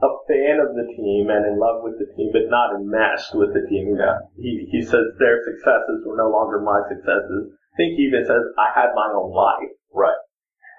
a 0.01 0.09
fan 0.29 0.61
of 0.61 0.73
the 0.77 0.85
team 0.95 1.29
and 1.29 1.45
in 1.45 1.59
love 1.59 1.81
with 1.81 1.97
the 1.97 2.05
team, 2.15 2.29
but 2.31 2.49
not 2.49 2.73
enmeshed 2.75 3.33
with 3.33 3.53
the 3.53 3.65
team. 3.69 3.97
Yeah. 3.97 4.17
He, 4.37 4.67
he 4.71 4.81
says 4.85 5.09
their 5.19 5.41
successes 5.43 6.05
were 6.05 6.17
no 6.17 6.29
longer 6.29 6.61
my 6.61 6.81
successes. 6.89 7.53
I 7.77 7.85
think 7.85 7.93
he 7.97 8.09
even 8.09 8.25
says 8.25 8.41
I 8.57 8.73
had 8.73 8.89
my 8.95 9.13
own 9.13 9.31
life. 9.33 9.69
Right. 9.93 10.17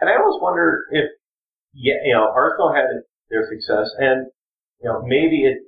And 0.00 0.10
I 0.10 0.16
always 0.18 0.42
wonder 0.42 0.82
if, 0.90 1.06
yeah, 1.74 1.94
you 2.04 2.14
know, 2.14 2.26
Arsenal 2.34 2.74
had 2.74 2.86
their 3.30 3.46
success, 3.46 3.94
and 3.98 4.26
you 4.82 4.90
know, 4.90 5.02
maybe 5.06 5.44
it 5.46 5.58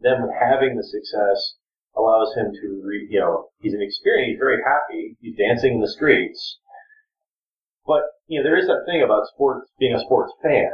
them 0.00 0.28
having 0.38 0.76
the 0.76 0.84
success 0.84 1.56
allows 1.96 2.34
him 2.36 2.52
to, 2.52 2.82
re, 2.84 3.08
you 3.08 3.18
know, 3.18 3.48
he's 3.60 3.72
an 3.72 3.80
experience. 3.80 4.32
He's 4.32 4.38
very 4.38 4.60
happy. 4.62 5.16
He's 5.20 5.36
dancing 5.36 5.74
in 5.76 5.80
the 5.80 5.88
streets. 5.88 6.58
But 7.86 8.02
you 8.26 8.38
know, 8.40 8.44
there 8.44 8.58
is 8.58 8.66
that 8.66 8.84
thing 8.84 9.02
about 9.02 9.28
sports. 9.32 9.70
Being 9.78 9.94
a 9.94 10.00
sports 10.00 10.32
fan 10.42 10.72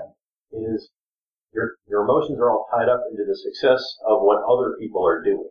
is 0.50 0.90
your 1.55 1.74
your 1.87 2.03
emotions 2.03 2.38
are 2.40 2.50
all 2.50 2.66
tied 2.72 2.88
up 2.88 3.03
into 3.11 3.22
the 3.24 3.37
success 3.37 3.83
of 4.07 4.22
what 4.22 4.42
other 4.50 4.74
people 4.81 5.07
are 5.07 5.22
doing, 5.22 5.50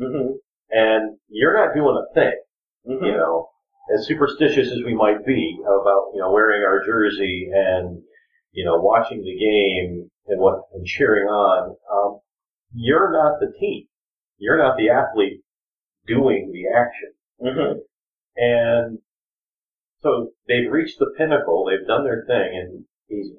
Mm-hmm. 0.00 0.32
and 0.70 1.18
you're 1.28 1.54
not 1.54 1.74
doing 1.74 1.96
a 1.96 2.14
thing. 2.14 2.38
Mm-hmm. 2.88 3.04
you 3.04 3.12
know, 3.12 3.48
as 3.94 4.06
superstitious 4.06 4.72
as 4.72 4.82
we 4.84 4.94
might 4.94 5.24
be 5.24 5.58
about, 5.62 6.10
you 6.14 6.20
know, 6.20 6.32
wearing 6.32 6.64
our 6.64 6.84
jersey 6.84 7.48
and, 7.52 8.02
you 8.52 8.64
know, 8.64 8.80
watching 8.80 9.22
the 9.22 9.38
game 9.38 10.10
and 10.26 10.40
what, 10.40 10.62
and 10.74 10.84
cheering 10.86 11.26
on, 11.26 11.76
um, 11.92 12.20
you're 12.74 13.12
not 13.12 13.38
the 13.38 13.52
team. 13.58 13.86
You're 14.38 14.58
not 14.58 14.76
the 14.76 14.90
athlete 14.90 15.42
doing 16.06 16.50
the 16.52 16.76
action. 16.76 17.12
Mm-hmm. 17.40 17.78
And 18.36 18.98
so 20.00 20.30
they've 20.48 20.70
reached 20.70 20.98
the 20.98 21.14
pinnacle, 21.16 21.66
they've 21.66 21.86
done 21.86 22.04
their 22.04 22.24
thing, 22.26 22.58
and 22.58 22.84
he's 23.06 23.30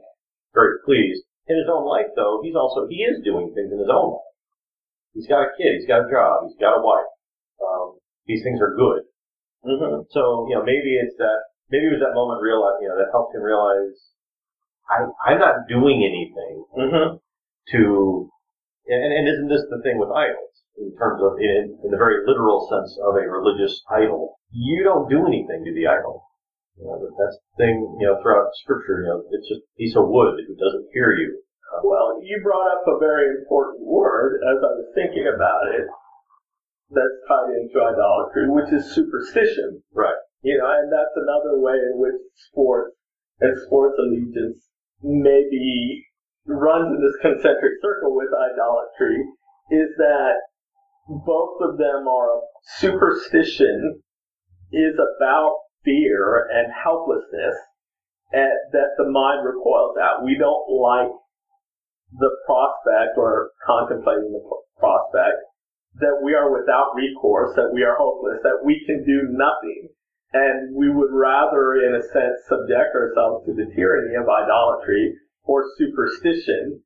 very 0.54 0.78
pleased. 0.86 1.24
In 1.48 1.58
his 1.58 1.68
own 1.70 1.86
life, 1.86 2.08
though, 2.16 2.40
he's 2.42 2.56
also, 2.56 2.88
he 2.88 3.04
is 3.04 3.22
doing 3.24 3.52
things 3.54 3.72
in 3.72 3.80
his 3.80 3.90
own 3.92 4.12
life. 4.12 4.34
He's 5.14 5.28
got 5.28 5.44
a 5.44 5.52
kid, 5.58 5.76
he's 5.76 5.88
got 5.88 6.08
a 6.08 6.12
job, 6.12 6.48
he's 6.48 6.60
got 6.60 6.80
a 6.80 6.82
wife. 6.82 7.12
Um, 7.60 8.00
these 8.26 8.44
things 8.44 8.62
are 8.62 8.76
good. 8.76 9.04
Mm-hmm. 9.64 10.08
So, 10.12 10.46
you 10.50 10.56
know, 10.56 10.64
maybe 10.64 11.00
it's 11.00 11.16
that, 11.18 11.40
maybe 11.72 11.88
it 11.88 11.96
was 11.96 12.04
that 12.04 12.16
moment 12.16 12.44
realize, 12.44 12.78
you 12.84 12.92
know, 12.92 13.00
that 13.00 13.16
helped 13.16 13.36
him 13.36 13.42
realize, 13.42 13.96
I, 14.92 15.08
I'm 15.24 15.40
not 15.40 15.68
doing 15.72 16.04
anything 16.04 16.68
Mm-hmm. 16.76 17.16
to, 17.72 17.82
and, 18.90 19.12
and 19.14 19.26
isn't 19.30 19.48
this 19.48 19.64
the 19.70 19.80
thing 19.86 19.98
with 19.98 20.12
idols? 20.12 20.52
In 20.76 20.90
terms 20.98 21.22
of, 21.22 21.38
in, 21.38 21.78
in 21.86 21.90
the 21.94 22.02
very 22.02 22.26
literal 22.26 22.66
sense 22.66 22.98
of 22.98 23.16
a 23.16 23.30
religious 23.30 23.78
idol, 23.94 24.42
you 24.50 24.84
don't 24.84 25.08
do 25.08 25.24
anything 25.30 25.64
to 25.64 25.72
the 25.72 25.86
idol. 25.86 26.26
You 26.82 26.90
know, 26.90 26.98
that's 27.14 27.38
the 27.38 27.54
thing, 27.62 27.78
you 28.02 28.10
know, 28.10 28.18
throughout 28.20 28.50
scripture, 28.66 29.06
you 29.06 29.08
know, 29.14 29.22
it's 29.32 29.48
just 29.48 29.62
a 29.62 29.74
piece 29.78 29.96
of 29.96 30.10
wood 30.10 30.42
who 30.42 30.58
doesn't 30.58 30.90
hear 30.92 31.14
you. 31.14 31.40
Well, 31.86 32.20
you 32.22 32.42
brought 32.42 32.74
up 32.74 32.84
a 32.90 33.00
very 33.00 33.30
important 33.38 33.86
word 33.86 34.42
as 34.42 34.58
I 34.62 34.72
was 34.82 34.90
thinking 34.94 35.30
about 35.30 35.70
it 35.74 35.86
that's 36.90 37.20
tied 37.28 37.54
into 37.56 37.80
idolatry, 37.80 38.50
which 38.50 38.72
is 38.72 38.94
superstition. 38.94 39.82
right. 39.94 40.20
You 40.42 40.58
know, 40.58 40.70
and 40.70 40.92
that's 40.92 41.16
another 41.16 41.60
way 41.60 41.74
in 41.74 42.00
which 42.00 42.20
sports 42.50 42.96
and 43.40 43.56
sports 43.66 43.96
allegiance 43.98 44.68
maybe 45.02 46.04
runs 46.46 46.96
in 46.96 47.02
this 47.02 47.16
concentric 47.22 47.80
circle 47.82 48.16
with 48.16 48.28
idolatry 48.28 49.24
is 49.72 49.90
that 49.98 50.36
both 51.08 51.62
of 51.62 51.78
them 51.78 52.08
are 52.08 52.42
superstition 52.80 54.02
is 54.72 54.96
about 54.96 55.56
fear 55.84 56.48
and 56.52 56.72
helplessness 56.72 57.56
and 58.32 58.52
that 58.72 58.98
the 58.98 59.10
mind 59.10 59.46
recoils 59.46 59.96
at. 60.02 60.24
We 60.24 60.38
don't 60.38 60.68
like 60.70 61.12
the 62.18 62.32
prospect 62.46 63.18
or 63.18 63.52
contemplating 63.66 64.32
the 64.32 64.44
prospect 64.80 65.38
that 66.00 66.22
we 66.24 66.34
are 66.34 66.52
without 66.52 66.96
recourse, 66.96 67.56
that 67.56 67.72
we 67.74 67.84
are 67.84 67.96
hopeless, 67.98 68.42
that 68.44 68.66
we 68.66 68.84
can 68.86 69.06
do 69.06 69.30
nothing. 69.30 69.90
And 70.34 70.76
we 70.76 70.90
would 70.90 71.14
rather, 71.14 71.78
in 71.86 71.94
a 71.94 72.02
sense, 72.02 72.42
subject 72.50 72.96
ourselves 72.96 73.46
to 73.46 73.54
the 73.54 73.70
tyranny 73.76 74.16
of 74.16 74.26
idolatry 74.26 75.14
or 75.44 75.64
superstition. 75.78 76.82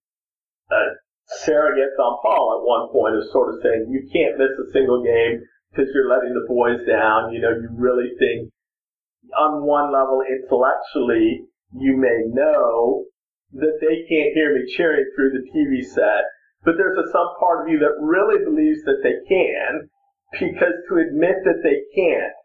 Uh, 0.70 1.00
Sarah 1.43 1.76
gets 1.76 1.96
on 2.00 2.20
Paul 2.22 2.60
at 2.60 2.67
one 2.67 2.91
point 2.91 3.15
is 3.15 3.32
sort 3.32 3.54
of 3.54 3.62
saying, 3.63 3.88
you 3.88 4.04
can't 4.12 4.38
miss 4.38 4.52
a 4.60 4.72
single 4.72 5.04
game 5.04 5.43
because 5.72 5.91
you're 5.93 6.10
letting 6.12 6.34
the 6.34 6.48
boys 6.48 6.84
down. 6.88 7.32
You 7.32 7.39
know, 7.39 7.52
you 7.56 7.70
really 7.72 8.12
think 8.20 8.52
on 9.38 9.63
one 9.63 9.91
level 9.91 10.24
intellectually, 10.24 11.48
you 11.76 11.98
may 11.98 12.28
know 12.28 13.06
that 13.54 13.80
they 13.80 14.08
can't 14.08 14.34
hear 14.34 14.56
me 14.56 14.72
cheering 14.76 15.06
through 15.15 15.32
the 15.32 15.48
TV 15.52 15.84
set, 15.84 16.26
but 16.67 16.75
there's 16.75 16.99
a 16.99 17.08
some 17.15 17.32
part 17.39 17.63
of 17.63 17.71
you 17.71 17.80
that 17.80 17.95
really 18.03 18.43
believes 18.43 18.84
that 18.84 18.99
they 18.99 19.15
can, 19.23 19.88
because 20.36 20.75
to 20.91 20.99
admit 20.99 21.39
that 21.47 21.63
they 21.63 21.80
can't 21.95 22.36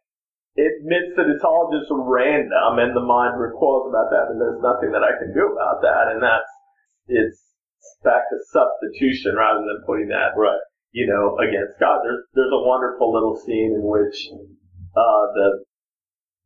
admits 0.54 1.16
that 1.16 1.26
it's 1.26 1.42
all 1.42 1.74
just 1.74 1.90
random, 1.90 2.78
and 2.78 2.94
the 2.94 3.02
mind 3.02 3.40
recoils 3.40 3.90
about 3.90 4.14
that, 4.14 4.30
and 4.30 4.38
there's 4.38 4.62
nothing 4.62 4.92
that 4.92 5.02
I 5.02 5.18
can 5.18 5.34
do 5.34 5.50
about 5.50 5.82
that, 5.82 6.14
and 6.14 6.22
that's 6.22 6.52
it's 7.10 7.40
back 8.06 8.22
to 8.30 8.38
substitution 8.54 9.34
rather 9.34 9.58
than 9.66 9.82
putting 9.90 10.06
that 10.14 10.38
Right. 10.38 10.62
you 10.92 11.10
know 11.10 11.34
against 11.42 11.80
God. 11.80 12.06
There's 12.06 12.22
there's 12.38 12.54
a 12.54 12.62
wonderful 12.62 13.10
little 13.10 13.34
scene 13.34 13.74
in 13.74 13.82
which 13.82 14.14
uh, 14.94 15.24
the 15.34 15.64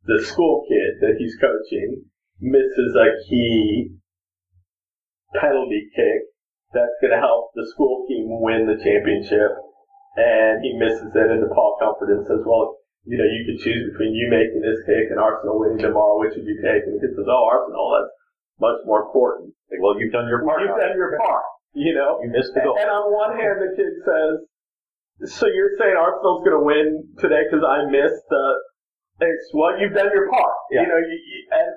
the 0.09 0.23
school 0.25 0.65
kid 0.65 0.97
that 1.05 1.21
he's 1.21 1.37
coaching 1.37 2.09
misses 2.41 2.95
a 2.97 3.21
key 3.29 3.91
penalty 5.35 5.91
kick 5.93 6.25
that's 6.73 6.97
going 6.99 7.15
to 7.15 7.21
help 7.21 7.51
the 7.55 7.67
school 7.71 8.05
team 8.07 8.27
win 8.41 8.67
the 8.67 8.79
championship. 8.81 9.55
And 10.17 10.65
he 10.65 10.73
misses 10.73 11.13
it, 11.13 11.29
and 11.29 11.45
Paul 11.53 11.77
Comforton 11.77 12.25
says, 12.25 12.41
well, 12.41 12.81
you 13.05 13.15
know, 13.21 13.29
you 13.29 13.45
could 13.45 13.61
choose 13.61 13.93
between 13.93 14.17
you 14.17 14.27
making 14.27 14.65
this 14.65 14.81
kick 14.83 15.13
and 15.13 15.21
Arsenal 15.21 15.61
winning 15.61 15.79
tomorrow. 15.79 16.19
Which 16.19 16.33
would 16.35 16.49
you 16.49 16.57
take? 16.59 16.83
And 16.89 16.97
the 16.97 17.01
kid 17.05 17.13
says, 17.15 17.29
oh, 17.29 17.45
Arsenal, 17.45 17.85
that's 17.95 18.11
much 18.59 18.81
more 18.83 19.05
important. 19.05 19.53
Like, 19.69 19.79
well, 19.79 19.95
you've 19.95 20.11
done 20.11 20.27
your 20.27 20.41
part. 20.43 20.65
You've 20.65 20.75
done 20.75 20.97
your 20.97 21.15
part, 21.21 21.45
you 21.77 21.93
know? 21.93 22.19
You 22.19 22.33
missed 22.33 22.51
the 22.57 22.65
goal. 22.65 22.75
And 22.75 22.89
on 22.89 23.13
one 23.13 23.37
hand, 23.37 23.61
the 23.61 23.71
kid 23.77 23.93
says, 24.03 24.33
so 25.37 25.45
you're 25.47 25.77
saying 25.77 25.95
Arsenal's 25.95 26.41
going 26.43 26.57
to 26.57 26.65
win 26.65 27.13
today 27.21 27.45
because 27.45 27.61
I 27.61 27.85
missed 27.87 28.25
the, 28.27 28.45
it's, 29.21 29.49
well, 29.53 29.77
you've 29.77 29.93
done 29.93 30.09
your 30.13 30.29
part. 30.29 30.57
Yeah. 30.73 30.81
You 30.81 30.87
know, 30.89 30.99
you, 30.99 31.17
you, 31.17 31.39
and 31.53 31.69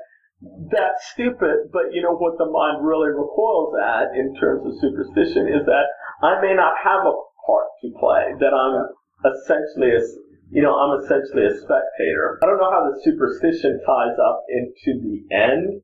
that's 0.43 1.13
stupid, 1.13 1.69
but 1.73 1.93
you 1.93 2.01
know 2.01 2.17
what 2.17 2.39
the 2.39 2.49
mind 2.49 2.81
really 2.81 3.13
recoils 3.13 3.77
at 3.77 4.17
in 4.17 4.35
terms 4.41 4.65
of 4.65 4.73
superstition 4.81 5.49
is 5.49 5.67
that 5.69 5.87
I 6.25 6.41
may 6.41 6.55
not 6.55 6.73
have 6.81 7.05
a 7.05 7.15
part 7.45 7.69
to 7.83 7.89
play, 8.01 8.33
that 8.41 8.53
I'm 8.57 8.89
essentially 9.21 9.93
a, 9.93 10.03
you 10.49 10.63
know, 10.63 10.73
I'm 10.73 11.01
essentially 11.05 11.45
a 11.45 11.55
spectator. 11.61 12.41
I 12.43 12.47
don't 12.47 12.57
know 12.57 12.73
how 12.73 12.89
the 12.89 13.01
superstition 13.05 13.81
ties 13.85 14.17
up 14.17 14.45
into 14.49 15.01
the 15.05 15.29
end, 15.29 15.83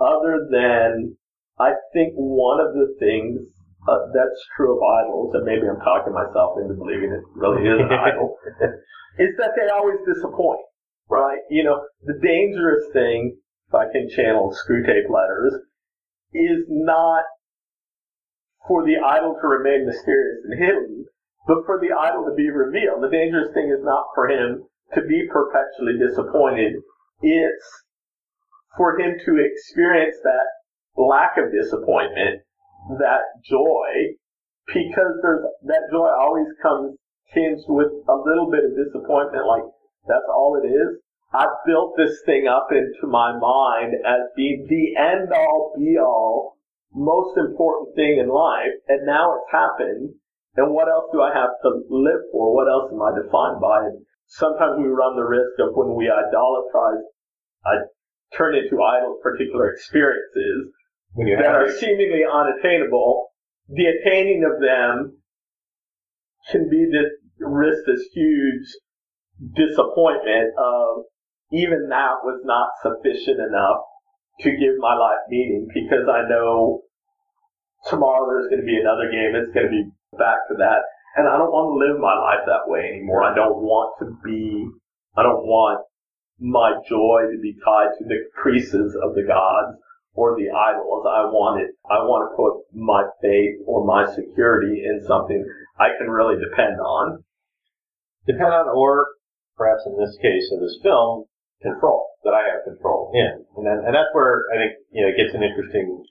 other 0.00 0.48
than 0.50 1.16
I 1.60 1.76
think 1.92 2.14
one 2.16 2.60
of 2.60 2.72
the 2.72 2.96
things 2.98 3.44
uh, 3.88 4.08
that's 4.14 4.40
true 4.56 4.72
of 4.72 4.80
idols, 5.04 5.34
and 5.34 5.44
maybe 5.44 5.68
I'm 5.68 5.80
talking 5.84 6.14
myself 6.14 6.56
into 6.62 6.74
believing 6.74 7.12
it 7.12 7.24
really 7.36 7.68
is 7.68 7.76
an 7.76 7.92
idol, 8.08 8.36
is 9.18 9.36
that 9.36 9.52
they 9.52 9.68
always 9.68 10.00
disappoint, 10.08 10.64
right? 11.10 11.38
You 11.50 11.64
know, 11.64 11.84
the 12.04 12.16
dangerous 12.22 12.88
thing, 12.92 13.36
can 13.92 14.08
channel 14.08 14.54
Screwtape 14.54 15.08
Letters, 15.08 15.54
is 16.32 16.64
not 16.68 17.24
for 18.66 18.84
the 18.84 18.96
idol 18.96 19.36
to 19.40 19.46
remain 19.48 19.86
mysterious 19.86 20.44
and 20.44 20.58
hidden, 20.58 21.06
but 21.46 21.66
for 21.66 21.80
the 21.80 21.92
idol 21.92 22.24
to 22.24 22.34
be 22.34 22.50
revealed. 22.50 23.02
The 23.02 23.10
dangerous 23.10 23.52
thing 23.52 23.68
is 23.68 23.84
not 23.84 24.06
for 24.14 24.28
him 24.28 24.64
to 24.94 25.02
be 25.02 25.26
perpetually 25.30 25.98
disappointed. 25.98 26.74
It's 27.20 27.68
for 28.76 28.98
him 28.98 29.16
to 29.24 29.42
experience 29.42 30.16
that 30.22 30.46
lack 30.96 31.36
of 31.36 31.52
disappointment, 31.52 32.42
that 32.98 33.22
joy, 33.44 34.16
because 34.66 35.18
there's 35.22 35.44
that 35.64 35.88
joy 35.90 36.08
always 36.08 36.46
comes 36.62 36.96
tinged 37.34 37.64
with 37.68 37.90
a 38.08 38.16
little 38.16 38.50
bit 38.50 38.64
of 38.64 38.76
disappointment, 38.76 39.46
like 39.46 39.64
that's 40.06 40.28
all 40.30 40.60
it 40.62 40.66
is. 40.66 41.01
I 41.32 41.46
built 41.66 41.94
this 41.96 42.20
thing 42.26 42.46
up 42.46 42.68
into 42.70 43.06
my 43.08 43.32
mind 43.32 43.94
as 44.06 44.28
being 44.36 44.66
the 44.68 45.00
end 45.00 45.32
all 45.32 45.74
be 45.78 45.96
all, 45.98 46.58
most 46.92 47.38
important 47.38 47.96
thing 47.96 48.18
in 48.20 48.28
life, 48.28 48.76
and 48.88 49.06
now 49.06 49.36
it's 49.36 49.50
happened. 49.50 50.14
And 50.56 50.74
what 50.74 50.88
else 50.88 51.08
do 51.10 51.22
I 51.22 51.32
have 51.32 51.56
to 51.62 51.70
live 51.88 52.20
for? 52.30 52.54
What 52.54 52.68
else 52.68 52.92
am 52.92 53.00
I 53.00 53.16
defined 53.16 53.60
by? 53.62 53.88
And 53.88 54.04
sometimes 54.26 54.76
we 54.76 54.88
run 54.88 55.16
the 55.16 55.24
risk 55.24 55.56
of 55.60 55.72
when 55.74 55.96
we 55.96 56.12
idolatrize, 56.12 57.00
I 57.64 57.88
turn 58.36 58.54
into 58.54 58.82
idols 58.82 59.18
particular 59.22 59.72
experiences 59.72 60.68
When 61.14 61.28
you 61.28 61.36
that 61.36 61.54
are 61.54 61.66
it, 61.66 61.80
seemingly 61.80 62.24
unattainable, 62.28 63.28
the 63.68 63.86
attaining 63.86 64.44
of 64.44 64.60
them 64.60 65.22
can 66.50 66.68
be 66.68 66.84
this 66.90 67.10
risk 67.38 67.86
this 67.86 68.04
huge 68.12 68.68
disappointment 69.54 70.52
of 70.58 71.04
even 71.52 71.88
that 71.90 72.24
was 72.24 72.40
not 72.44 72.72
sufficient 72.82 73.38
enough 73.40 73.84
to 74.40 74.50
give 74.50 74.78
my 74.78 74.94
life 74.94 75.20
meaning 75.28 75.68
because 75.72 76.08
I 76.08 76.28
know 76.28 76.82
tomorrow 77.88 78.26
there's 78.26 78.48
going 78.48 78.62
to 78.62 78.66
be 78.66 78.80
another 78.80 79.10
game. 79.10 79.36
It's 79.36 79.52
going 79.52 79.66
to 79.66 79.72
be 79.72 79.90
back 80.16 80.48
to 80.48 80.56
that. 80.58 80.82
And 81.16 81.28
I 81.28 81.36
don't 81.36 81.52
want 81.52 81.76
to 81.76 81.82
live 81.84 82.00
my 82.00 82.16
life 82.16 82.44
that 82.46 82.64
way 82.64 82.88
anymore. 82.88 83.22
I 83.22 83.34
don't 83.34 83.60
want 83.60 83.92
to 84.00 84.16
be, 84.24 84.66
I 85.16 85.22
don't 85.22 85.44
want 85.44 85.84
my 86.40 86.72
joy 86.88 87.28
to 87.30 87.38
be 87.40 87.54
tied 87.64 87.92
to 87.98 88.04
the 88.04 88.24
caprices 88.32 88.96
of 88.96 89.14
the 89.14 89.22
gods 89.28 89.76
or 90.14 90.36
the 90.36 90.48
idols. 90.48 91.04
I 91.04 91.28
want 91.28 91.60
it, 91.60 91.76
I 91.84 92.00
want 92.08 92.32
to 92.32 92.36
put 92.36 92.64
my 92.72 93.04
faith 93.20 93.60
or 93.66 93.84
my 93.84 94.08
security 94.08 94.82
in 94.84 95.04
something 95.06 95.44
I 95.78 95.90
can 95.98 96.08
really 96.08 96.40
depend 96.40 96.80
on. 96.80 97.22
depend 98.26 98.52
on, 98.52 98.68
or 98.72 99.06
perhaps 99.56 99.82
in 99.84 99.98
this 99.98 100.16
case 100.22 100.50
of 100.52 100.60
this 100.60 100.78
film, 100.82 101.26
control 101.62 102.06
that 102.24 102.34
I 102.34 102.42
have 102.50 102.64
control 102.64 103.10
in, 103.14 103.44
and 103.56 103.64
then 103.66 103.78
and 103.86 103.94
that's 103.94 104.10
where 104.12 104.44
I 104.52 104.56
think 104.58 104.72
you 104.92 105.02
know 105.02 105.08
it 105.10 105.16
gets 105.16 105.34
an 105.34 105.42
interesting 105.42 106.04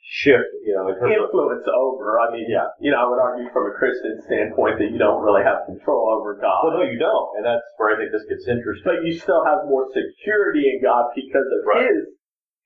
shift. 0.00 0.48
You 0.64 0.74
know, 0.74 0.88
in 0.88 0.94
terms 0.98 1.14
of 1.16 1.28
Influence 1.30 1.66
over. 1.70 2.18
I 2.20 2.32
mean, 2.32 2.46
Yeah. 2.48 2.68
you 2.80 2.90
know, 2.90 2.98
I 2.98 3.06
would 3.08 3.20
argue 3.20 3.48
from 3.52 3.70
a 3.70 3.74
Christian 3.78 4.20
standpoint 4.26 4.78
that 4.78 4.90
you 4.90 4.98
don't 4.98 5.22
really 5.22 5.42
have 5.44 5.66
control 5.66 6.10
over 6.10 6.34
God. 6.34 6.64
well, 6.64 6.78
no, 6.78 6.82
you 6.82 6.98
don't, 6.98 7.36
and 7.36 7.44
that's 7.44 7.62
where 7.76 7.94
I 7.94 7.96
think 7.98 8.10
this 8.12 8.24
gets 8.28 8.48
interesting. 8.48 8.84
but 8.84 9.04
you 9.04 9.12
still 9.12 9.44
have 9.44 9.64
more 9.68 9.86
security 9.92 10.70
in 10.74 10.82
God 10.82 11.10
because 11.14 11.46
of 11.46 11.60
Right. 11.66 11.86
His 11.88 12.06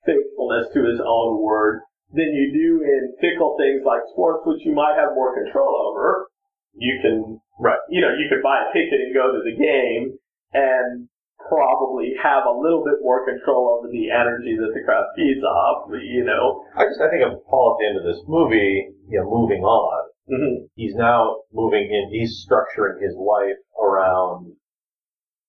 faithfulness 0.05 0.69
to 0.73 0.83
His 0.85 0.99
own 1.03 1.41
word 1.41 1.81
than 2.13 2.33
you 2.33 2.51
do 2.53 2.83
in 2.83 3.15
fickle 3.21 3.57
things 3.57 3.83
like 3.83 4.01
sports, 4.13 4.45
which 4.45 4.65
you 4.65 4.71
might 4.73 4.95
have 4.95 5.13
more 5.13 5.33
control 5.35 5.75
over. 5.91 6.27
You 6.73 6.99
can, 7.01 7.39
Right. 7.59 7.79
You 7.89 8.01
know, 8.01 8.09
you 8.13 8.27
could 8.29 8.41
buy 8.43 8.63
a 8.67 8.73
ticket 8.73 8.99
and 9.01 9.13
go 9.13 9.31
to 9.31 9.41
the 9.43 9.55
game 9.55 10.17
and 10.53 11.07
probably 11.49 12.13
have 12.21 12.45
a 12.45 12.51
little 12.57 12.83
bit 12.83 13.01
more 13.01 13.25
control 13.25 13.77
over 13.77 13.87
the 13.91 14.09
energy 14.09 14.57
that 14.57 14.71
the 14.73 14.81
crowd 14.83 15.05
feeds 15.15 15.43
off. 15.43 15.89
You 15.91 16.23
know, 16.23 16.63
I 16.75 16.85
just 16.85 17.01
I 17.01 17.09
think 17.09 17.23
of 17.23 17.45
Paul 17.45 17.75
at 17.75 17.83
the 17.83 17.87
end 17.89 17.97
of 17.99 18.05
this 18.05 18.23
movie, 18.27 18.89
you 19.07 19.19
know, 19.19 19.29
moving 19.29 19.63
on. 19.63 20.09
Mhm. 20.29 20.69
He's 20.75 20.95
now 20.95 21.41
moving 21.53 21.85
in. 21.91 22.09
He's 22.09 22.45
structuring 22.45 23.01
his 23.01 23.15
life 23.15 23.61
around 23.79 24.55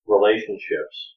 relationships 0.07 1.16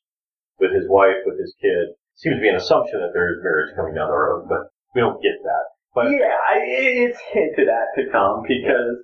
with 0.59 0.71
his 0.73 0.87
wife, 0.87 1.17
with 1.25 1.39
his 1.39 1.53
kid. 1.61 1.89
Seems 2.15 2.35
to 2.37 2.41
be 2.41 2.49
an 2.49 2.55
assumption 2.55 2.99
that 2.99 3.11
there 3.13 3.31
is 3.33 3.43
marriage 3.43 3.75
coming 3.75 3.95
down 3.95 4.09
the 4.09 4.15
road, 4.15 4.47
but 4.49 4.69
we 4.95 5.01
don't 5.01 5.21
get 5.21 5.41
that. 5.43 5.65
But 5.95 6.11
yeah, 6.11 6.35
I, 6.49 6.59
it's 6.63 7.19
hinted 7.31 7.67
at 7.67 7.87
to 7.95 8.09
come 8.11 8.43
because 8.47 9.03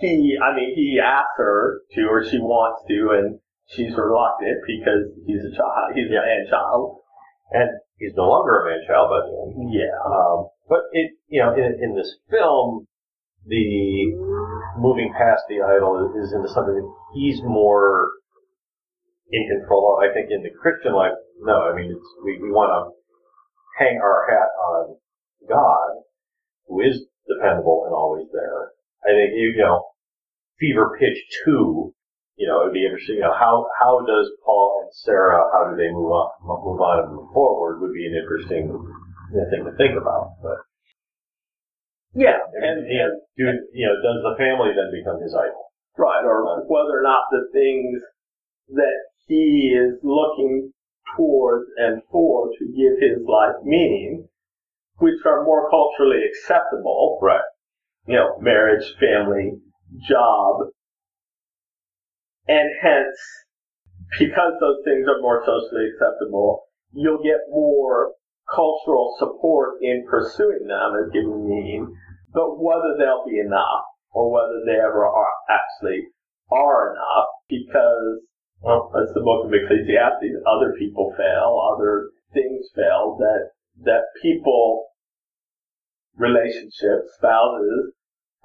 he, 0.00 0.36
I 0.42 0.54
mean, 0.54 0.74
he 0.74 1.00
asks 1.02 1.32
her 1.36 1.80
to, 1.92 2.02
or 2.08 2.24
she 2.24 2.38
wants 2.38 2.84
to, 2.88 3.10
and 3.12 3.38
she's 3.68 3.94
reluctant 3.96 4.62
because 4.66 5.10
he's 5.26 5.42
a 5.42 5.52
child, 5.56 5.94
he's 5.94 6.10
a 6.10 6.20
man 6.20 6.46
child. 6.50 7.00
and 7.50 7.70
he's 7.98 8.14
no 8.16 8.28
longer 8.28 8.60
a 8.60 8.70
man 8.70 8.86
child 8.86 9.10
by 9.10 9.20
the 9.22 9.32
end. 9.46 9.72
Yeah. 9.72 9.96
Um, 10.04 10.48
but 10.68 10.90
it, 10.92 11.12
you 11.28 11.42
know, 11.42 11.54
in, 11.54 11.78
in 11.82 11.96
this 11.96 12.16
film, 12.30 12.86
the 13.46 14.12
moving 14.78 15.12
past 15.16 15.42
the 15.48 15.62
idol 15.62 16.12
is 16.18 16.32
into 16.32 16.48
something 16.48 16.74
that 16.74 16.92
he's 17.14 17.40
more 17.42 18.10
in 19.30 19.48
control 19.48 19.96
of. 19.96 20.02
I 20.02 20.12
think 20.12 20.30
in 20.30 20.42
the 20.42 20.50
Christian 20.50 20.94
life, 20.94 21.14
no. 21.40 21.70
I 21.70 21.74
mean, 21.74 21.90
it's, 21.90 22.10
we, 22.24 22.38
we 22.42 22.50
want 22.50 22.70
to 22.70 22.94
hang 23.78 24.00
our 24.02 24.26
hat 24.28 24.50
on 24.58 24.96
God, 25.48 26.02
who 26.66 26.80
is 26.80 27.06
dependable 27.28 27.84
and 27.86 27.94
always 27.94 28.26
there. 28.32 28.70
I 29.04 29.14
think 29.14 29.34
you, 29.34 29.54
you 29.56 29.62
know, 29.62 29.84
Fever 30.58 30.96
Pitch 30.98 31.18
Two. 31.44 31.94
You 32.36 32.46
know, 32.48 32.60
it'd 32.62 32.74
be 32.76 32.84
interesting. 32.84 33.16
You 33.16 33.22
know, 33.22 33.34
how 33.36 33.66
how 33.80 34.04
does 34.04 34.28
Paul 34.44 34.84
and 34.84 34.92
Sarah? 34.92 35.48
How 35.52 35.70
do 35.70 35.76
they 35.76 35.88
move 35.88 36.12
on, 36.12 36.28
move 36.44 36.80
on 36.80 37.04
and 37.04 37.14
move 37.16 37.32
forward? 37.32 37.80
Would 37.80 37.94
be 37.94 38.06
an 38.06 38.14
interesting 38.14 38.68
you 38.68 39.36
know, 39.36 39.46
thing 39.50 39.64
to 39.64 39.72
think 39.76 39.96
about. 39.96 40.36
But 40.42 40.58
Yeah. 42.12 42.36
and, 42.60 42.84
and 42.84 43.20
do, 43.36 43.44
you 43.72 43.86
know, 43.88 43.96
does 44.04 44.20
the 44.22 44.36
family 44.36 44.72
then 44.76 44.92
become 44.92 45.20
his 45.22 45.34
idol? 45.34 45.72
Right. 45.96 46.24
Or 46.24 46.44
whether 46.68 47.00
or 47.00 47.02
not 47.02 47.24
the 47.30 47.48
things 47.52 48.02
that 48.76 48.98
he 49.26 49.72
is 49.72 49.98
looking 50.02 50.72
towards 51.16 51.64
and 51.78 52.02
for 52.10 52.50
to 52.58 52.64
give 52.66 53.00
his 53.00 53.24
life 53.26 53.56
meaning, 53.64 54.28
which 54.98 55.24
are 55.24 55.44
more 55.44 55.70
culturally 55.70 56.20
acceptable, 56.28 57.18
Right. 57.22 57.48
you 58.06 58.16
know, 58.16 58.36
marriage, 58.40 58.84
family, 59.00 59.52
job, 60.06 60.68
and 62.48 62.70
hence, 62.80 63.18
because 64.18 64.52
those 64.60 64.78
things 64.84 65.06
are 65.08 65.20
more 65.20 65.42
socially 65.44 65.90
acceptable, 65.90 66.62
you'll 66.92 67.22
get 67.22 67.40
more 67.50 68.12
cultural 68.54 69.16
support 69.18 69.82
in 69.82 70.06
pursuing 70.08 70.66
them 70.68 70.92
as 71.02 71.12
giving 71.12 71.48
meaning. 71.48 71.94
But 72.32 72.62
whether 72.62 72.94
they'll 72.98 73.26
be 73.26 73.40
enough, 73.40 73.84
or 74.12 74.30
whether 74.30 74.62
they 74.64 74.78
ever 74.78 75.04
are 75.06 75.34
actually 75.50 76.06
are 76.50 76.92
enough, 76.92 77.28
because 77.48 78.22
well, 78.62 78.90
as 78.96 79.12
the 79.12 79.20
book 79.20 79.46
of 79.46 79.52
Ecclesiastes, 79.52 80.42
other 80.46 80.74
people 80.78 81.12
fail, 81.16 81.60
other 81.76 82.10
things 82.32 82.66
fail, 82.74 83.16
that 83.18 83.50
that 83.84 84.04
people, 84.22 84.86
relationships, 86.16 87.12
spouses, 87.18 87.92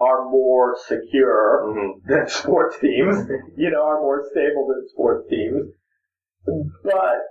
are 0.02 0.26
more 0.30 0.76
secure 0.88 1.62
Mm-hmm. 1.70 1.92
than 2.12 2.28
sports 2.42 2.78
teams, 2.82 3.16
you 3.56 3.70
know, 3.70 3.84
are 3.86 4.02
more 4.02 4.26
stable 4.32 4.66
than 4.68 4.88
sports 4.90 5.30
teams. 5.30 5.70
But 6.84 7.22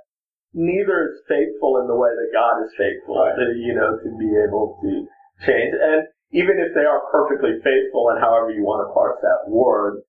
neither 0.54 1.10
is 1.10 1.20
faithful 1.28 1.78
in 1.82 1.88
the 1.88 1.96
way 1.96 2.10
that 2.10 2.30
God 2.32 2.62
is 2.64 2.70
faithful, 2.78 3.18
Right. 3.18 3.34
to, 3.34 3.58
you 3.58 3.74
know, 3.74 3.98
to 3.98 4.08
be 4.18 4.30
able 4.46 4.78
to 4.82 5.06
change. 5.46 5.74
And 5.74 6.06
even 6.32 6.58
if 6.62 6.74
they 6.74 6.86
are 6.86 7.02
perfectly 7.10 7.58
faithful 7.64 8.10
and 8.10 8.20
however 8.22 8.50
you 8.50 8.62
want 8.62 8.86
to 8.88 8.94
parse 8.94 9.18
that 9.22 9.50
word, 9.50 10.02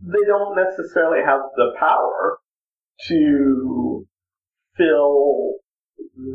they 0.00 0.24
don't 0.26 0.56
necessarily 0.56 1.22
have 1.24 1.40
the 1.56 1.72
power 1.78 2.38
to 3.06 4.06
fill 4.76 5.54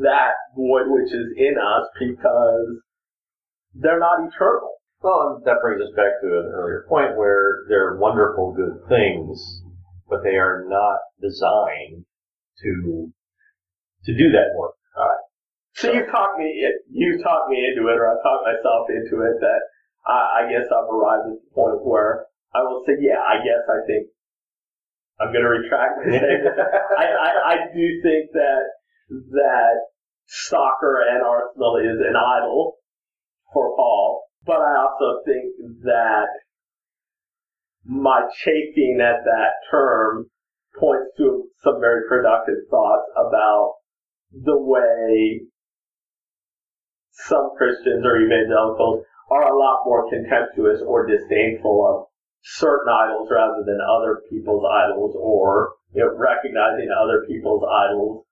that 0.02 0.34
void 0.56 0.88
which 0.88 1.12
is 1.14 1.28
in 1.38 1.56
us 1.60 1.88
because 2.00 2.68
they're 3.74 4.00
not 4.00 4.20
eternal. 4.28 4.72
Well, 5.04 5.42
that 5.44 5.60
brings 5.62 5.82
us 5.82 5.92
back 5.96 6.24
to 6.24 6.28
an 6.28 6.48
earlier 6.56 6.86
point 6.88 7.18
where 7.18 7.68
they're 7.68 7.98
wonderful, 7.98 8.56
good 8.56 8.88
things, 8.88 9.62
but 10.08 10.24
they 10.24 10.40
are 10.40 10.64
not 10.68 10.98
designed 11.20 12.06
to 12.64 13.12
to 14.06 14.12
do 14.16 14.32
that 14.32 14.56
work. 14.56 14.76
All 14.96 15.04
right. 15.04 15.26
So 15.76 15.92
you 15.92 16.06
talked 16.08 16.40
me, 16.40 16.56
you 16.90 17.22
talked 17.22 17.50
me 17.50 17.68
into 17.68 17.90
it, 17.90 18.00
or 18.00 18.08
I 18.08 18.16
talked 18.24 18.48
myself 18.48 18.88
into 18.90 19.28
it. 19.28 19.36
That 19.44 19.62
I, 20.08 20.48
I 20.48 20.52
guess 20.52 20.72
I've 20.72 20.88
arrived 20.88 21.36
at 21.36 21.40
the 21.44 21.52
point 21.54 21.84
where 21.84 22.28
I 22.56 22.64
will 22.64 22.84
say, 22.88 22.94
yeah, 23.02 23.20
I 23.20 23.44
guess 23.44 23.68
I 23.68 23.84
think 23.86 24.08
I'm 25.20 25.34
going 25.34 25.44
to 25.44 25.50
retract 25.50 26.00
my 26.00 26.16
statement. 26.16 26.56
I, 26.98 27.06
I, 27.12 27.30
I 27.44 27.56
do 27.76 27.86
think 28.02 28.32
that 28.34 28.64
that 29.36 29.76
soccer 30.28 31.04
and 31.12 31.24
Arsenal 31.24 31.78
is 31.84 32.00
an 32.00 32.16
idol 32.16 32.78
for 33.52 33.76
Paul, 33.76 34.24
but 34.46 34.60
I 34.60 34.76
also 34.78 35.22
think 35.26 35.54
that 35.84 36.28
my 37.86 38.22
chafing 38.44 39.00
at 39.02 39.24
that 39.26 39.52
term 39.72 40.30
points 40.80 41.12
to 41.18 41.46
some 41.64 41.80
very 41.80 42.08
productive 42.08 42.68
thoughts 42.70 43.10
about 43.16 43.76
the 44.32 44.58
way 44.58 45.42
some 47.12 47.52
Christians 47.58 48.04
or 48.06 48.20
evangelicals 48.20 49.06
are 49.30 49.54
a 49.54 49.58
lot 49.58 49.84
more 49.86 50.10
contemptuous 50.10 50.82
or 50.86 51.06
disdainful 51.06 51.88
of 51.88 52.08
certain 52.42 52.92
idols 52.92 53.30
rather 53.32 53.64
than 53.66 53.80
other 53.80 54.22
people's 54.30 54.66
idols 54.66 55.16
or 55.18 55.74
you 55.94 56.02
know, 56.04 56.12
recognizing 56.18 56.90
other 56.92 57.24
people's 57.28 57.64
idols 57.64 58.26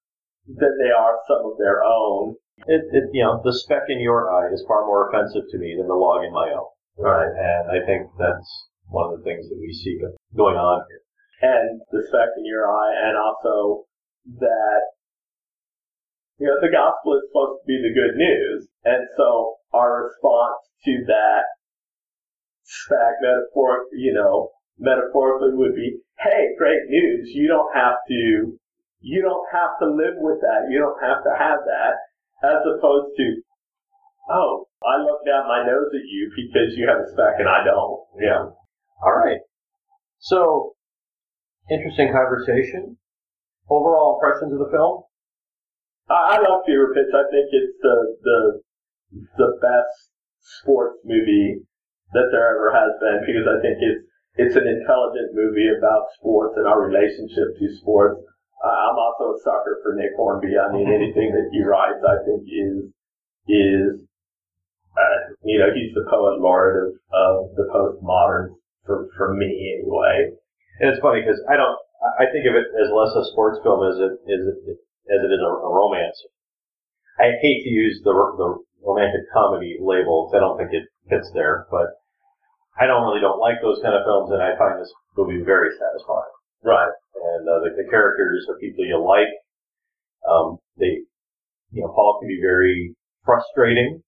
than 0.48 0.78
they 0.82 0.92
are 0.92 1.20
some 1.28 1.46
of 1.46 1.58
their 1.58 1.84
own. 1.84 2.36
It, 2.68 2.82
it, 2.94 3.10
you 3.14 3.24
know, 3.24 3.42
the 3.44 3.54
speck 3.54 3.90
in 3.90 4.00
your 4.00 4.30
eye 4.30 4.54
is 4.54 4.64
far 4.68 4.86
more 4.86 5.10
offensive 5.10 5.50
to 5.50 5.58
me 5.58 5.76
than 5.78 5.88
the 5.88 5.94
log 5.94 6.24
in 6.24 6.34
my 6.34 6.54
own. 6.54 6.70
Right. 6.98 7.32
And 7.32 7.72
I 7.72 7.86
think 7.86 8.08
that's 8.20 8.68
one 8.88 9.12
of 9.12 9.18
the 9.18 9.24
things 9.24 9.50
that 9.50 9.58
we 9.60 9.74
see 9.74 10.00
going 10.36 10.58
on 10.58 10.86
here. 10.90 11.02
And 11.42 11.82
the 11.92 12.04
speck 12.08 12.30
in 12.38 12.46
your 12.46 12.70
eye, 12.70 12.94
and 13.10 13.18
also 13.18 13.86
that, 14.38 14.82
you 16.38 16.46
know, 16.46 16.62
the 16.62 16.70
gospel 16.70 17.18
is 17.18 17.26
supposed 17.30 17.62
to 17.62 17.66
be 17.66 17.82
the 17.82 17.98
good 17.98 18.16
news. 18.16 18.68
And 18.86 19.08
so 19.18 19.56
our 19.74 20.06
response 20.06 20.62
to 20.86 21.04
that 21.08 21.50
speck 22.64 23.18
metaphor, 23.22 23.90
you 23.94 24.14
know, 24.14 24.50
metaphorically 24.78 25.58
would 25.58 25.74
be, 25.74 25.98
hey, 26.20 26.54
great 26.58 26.86
news. 26.88 27.32
You 27.34 27.48
don't 27.48 27.74
have 27.74 27.98
to, 28.08 28.54
you 29.00 29.22
don't 29.22 29.48
have 29.52 29.80
to 29.82 29.88
live 29.90 30.22
with 30.22 30.42
that. 30.42 30.70
You 30.70 30.78
don't 30.78 31.02
have 31.02 31.24
to 31.24 31.34
have 31.38 31.60
that. 31.66 31.98
As 32.44 32.62
opposed 32.66 33.16
to, 33.18 33.26
oh, 34.30 34.68
I 34.82 34.98
look 35.04 35.26
down 35.26 35.48
my 35.48 35.66
nose 35.66 35.94
at 35.94 36.08
you 36.10 36.32
because 36.36 36.76
you 36.76 36.88
have 36.90 37.06
a 37.06 37.12
speck 37.14 37.38
and 37.38 37.48
I 37.48 37.64
don't. 37.64 38.02
Yeah. 38.20 38.50
All 39.04 39.18
right. 39.18 39.42
So, 40.20 40.74
interesting 41.70 42.12
conversation. 42.12 42.98
Overall 43.70 44.20
impressions 44.20 44.54
of 44.54 44.60
the 44.60 44.72
film? 44.72 45.04
I, 46.10 46.36
I 46.36 46.42
love 46.42 46.66
Fever 46.66 46.94
Pitch. 46.94 47.14
I 47.14 47.26
think 47.30 47.48
it's 47.52 47.78
the 47.82 47.98
the 48.24 48.40
the 49.38 49.50
best 49.62 50.12
sports 50.62 50.98
movie 51.06 51.62
that 52.14 52.30
there 52.32 52.48
ever 52.52 52.72
has 52.74 52.92
been 53.00 53.24
because 53.26 53.48
I 53.48 53.62
think 53.62 53.78
it's 53.80 54.06
it's 54.36 54.56
an 54.56 54.68
intelligent 54.68 55.36
movie 55.36 55.70
about 55.70 56.08
sports 56.18 56.56
and 56.58 56.68
our 56.68 56.82
relationship 56.82 57.60
to 57.60 57.76
sports. 57.78 58.24
Uh, 58.62 58.70
I'm 58.70 58.98
also 58.98 59.34
a 59.34 59.40
sucker 59.42 59.82
for 59.82 59.96
Nick 59.98 60.14
Hornby. 60.16 60.54
I 60.54 60.72
mean, 60.72 60.86
anything 60.86 61.34
that 61.34 61.50
he 61.52 61.64
writes, 61.66 62.02
I 62.06 62.22
think 62.26 62.46
is 62.46 62.94
is 63.50 64.06
uh, 64.94 65.18
you 65.44 65.58
know 65.58 65.74
he's 65.74 65.94
the 65.98 66.06
poet 66.10 66.40
laureate 66.40 66.94
of, 66.94 67.50
of 67.50 67.56
the 67.58 67.66
postmoderns 67.74 68.54
for 68.86 69.10
for 69.18 69.34
me 69.34 69.82
anyway. 69.82 70.30
And 70.80 70.90
it's 70.90 71.02
funny 71.02 71.22
because 71.22 71.42
I 71.50 71.58
don't. 71.58 71.78
I 72.18 72.26
think 72.34 72.46
of 72.50 72.58
it 72.58 72.66
as 72.82 72.90
less 72.90 73.14
a 73.14 73.26
sports 73.34 73.60
film 73.64 73.86
as 73.86 73.98
it 73.98 74.14
is 74.30 74.44
as 75.10 75.20
it 75.26 75.32
is 75.34 75.42
a, 75.42 75.52
a 75.52 75.70
romance. 75.74 76.18
I 77.20 77.38
hate 77.42 77.64
to 77.64 77.70
use 77.70 78.02
the 78.04 78.14
the 78.14 78.62
romantic 78.86 79.22
comedy 79.34 79.78
label. 79.82 80.26
because 80.30 80.38
I 80.38 80.42
don't 80.42 80.58
think 80.58 80.74
it 80.74 80.86
fits 81.10 81.30
there, 81.34 81.66
but 81.70 81.98
I 82.80 82.86
don't 82.86 83.04
really 83.04 83.22
don't 83.22 83.40
like 83.40 83.62
those 83.62 83.82
kind 83.82 83.96
of 83.96 84.06
films, 84.06 84.32
and 84.32 84.42
I 84.42 84.58
find 84.58 84.80
this 84.82 84.92
movie 85.18 85.42
very 85.44 85.70
satisfying. 85.78 86.34
Right. 86.64 86.94
And 87.16 87.48
uh, 87.48 87.60
the, 87.64 87.84
the 87.84 87.90
characters 87.90 88.46
are 88.50 88.58
people 88.60 88.86
you 88.86 89.00
like. 89.00 89.30
Um, 90.30 90.58
they, 90.78 91.04
you 91.72 91.82
know, 91.82 91.92
Paul 91.94 92.20
can 92.20 92.28
be 92.28 92.40
very 92.42 92.96
frustrating, 93.26 94.02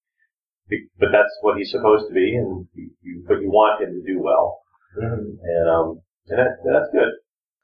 but 1.00 1.10
that's 1.12 1.34
what 1.42 1.58
he's 1.58 1.72
supposed 1.72 2.08
to 2.08 2.14
be, 2.14 2.36
and 2.36 2.68
you, 2.74 2.90
you 3.02 3.24
but 3.28 3.42
you 3.42 3.50
want 3.50 3.82
him 3.82 3.94
to 3.94 4.04
do 4.06 4.22
well. 4.22 4.60
Mm-hmm. 4.98 5.38
And 5.42 5.70
um, 5.70 6.02
and 6.28 6.40
that, 6.40 6.58
that's 6.66 6.90
good. 6.92 7.12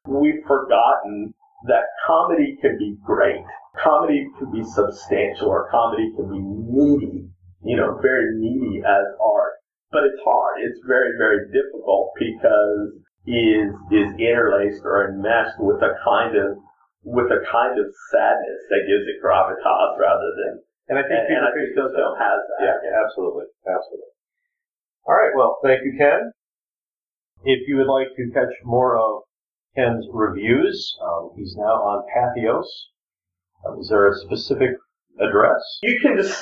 We've 0.07 0.43
forgotten 0.47 1.33
that 1.67 1.83
comedy 2.05 2.57
can 2.61 2.77
be 2.77 2.95
great. 3.05 3.43
Comedy 3.81 4.27
can 4.37 4.51
be 4.51 4.63
substantial, 4.63 5.47
or 5.47 5.69
comedy 5.69 6.11
can 6.15 6.29
be 6.29 6.39
meaty. 6.39 7.29
You 7.63 7.77
know, 7.77 7.99
very 8.01 8.35
meaty 8.39 8.79
as 8.79 9.05
art. 9.21 9.53
But 9.91 10.03
it's 10.03 10.21
hard. 10.23 10.61
It's 10.61 10.79
very, 10.87 11.17
very 11.17 11.47
difficult 11.51 12.11
because 12.17 12.93
is 13.27 13.69
is 13.91 14.09
interlaced 14.19 14.81
or 14.85 15.09
enmeshed 15.09 15.59
with 15.59 15.81
a 15.83 15.93
kind 16.03 16.35
of 16.37 16.57
with 17.03 17.31
a 17.31 17.41
kind 17.51 17.79
of 17.79 17.85
sadness 18.11 18.61
that 18.69 18.87
gives 18.87 19.05
it 19.07 19.23
gravitas 19.23 19.91
rather 19.99 20.29
than 20.39 20.59
and 20.89 20.97
I 20.97 21.03
think 21.03 21.27
and, 21.27 21.37
and 21.37 21.45
I 21.45 21.51
think 21.53 21.75
film 21.75 22.15
has 22.17 22.39
that. 22.49 22.59
Yeah, 22.65 22.77
yeah, 22.83 22.95
absolutely, 23.05 23.45
absolutely. 23.67 24.13
All 25.05 25.15
right, 25.15 25.33
well, 25.35 25.59
thank 25.63 25.81
you, 25.85 25.93
Ken. 25.97 26.31
If 27.43 27.67
you 27.67 27.77
would 27.77 27.87
like 27.87 28.09
to 28.17 28.31
catch 28.33 28.51
more 28.63 28.97
of 28.97 29.23
Ken's 29.75 30.05
reviews, 30.11 30.97
um, 31.01 31.31
he's 31.35 31.55
now 31.55 31.77
on 31.85 32.03
Patheos. 32.11 32.67
Um, 33.65 33.79
is 33.79 33.87
there 33.89 34.07
a 34.09 34.15
specific 34.15 34.71
address? 35.21 35.61
You 35.83 35.99
can 36.01 36.17
just 36.17 36.35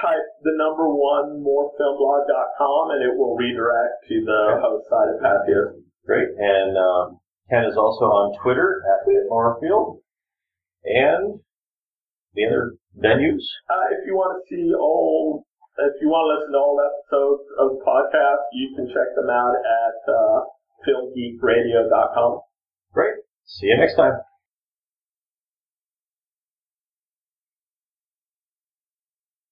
type 0.00 0.26
the 0.42 0.52
number 0.56 0.88
one 0.88 1.44
morefilmblog.com 1.44 2.90
and 2.92 3.02
it 3.02 3.16
will 3.16 3.36
redirect 3.36 4.06
to 4.08 4.24
the 4.24 4.40
Okay. 4.54 4.60
host 4.62 4.88
site 4.88 5.08
of 5.08 5.20
Patheos. 5.20 5.82
Great. 6.06 6.28
And 6.36 6.76
um, 6.76 7.20
Ken 7.50 7.64
is 7.64 7.76
also 7.76 8.06
on 8.06 8.38
Twitter 8.42 8.82
at 8.86 9.06
Morefield. 9.30 10.00
And 10.84 11.40
the 12.34 12.46
other 12.46 12.74
venues? 12.96 13.44
Uh, 13.68 13.92
if 13.92 14.06
you 14.06 14.14
want 14.14 14.40
to 14.40 14.42
see 14.48 14.72
all, 14.74 15.46
if 15.78 15.94
you 16.00 16.08
want 16.08 16.26
to 16.26 16.30
listen 16.36 16.52
to 16.52 16.58
old 16.58 16.80
episodes 16.80 17.44
of 17.58 17.66
the 17.76 17.80
podcast, 17.84 18.42
you 18.52 18.74
can 18.76 18.88
check 18.88 19.14
them 19.16 19.30
out 19.30 19.54
at 19.54 19.98
uh, 20.08 20.40
filmgeekradio.com. 20.88 22.40
Great. 22.92 23.14
See 23.44 23.66
you 23.66 23.76
next 23.78 23.96
time. 23.96 24.14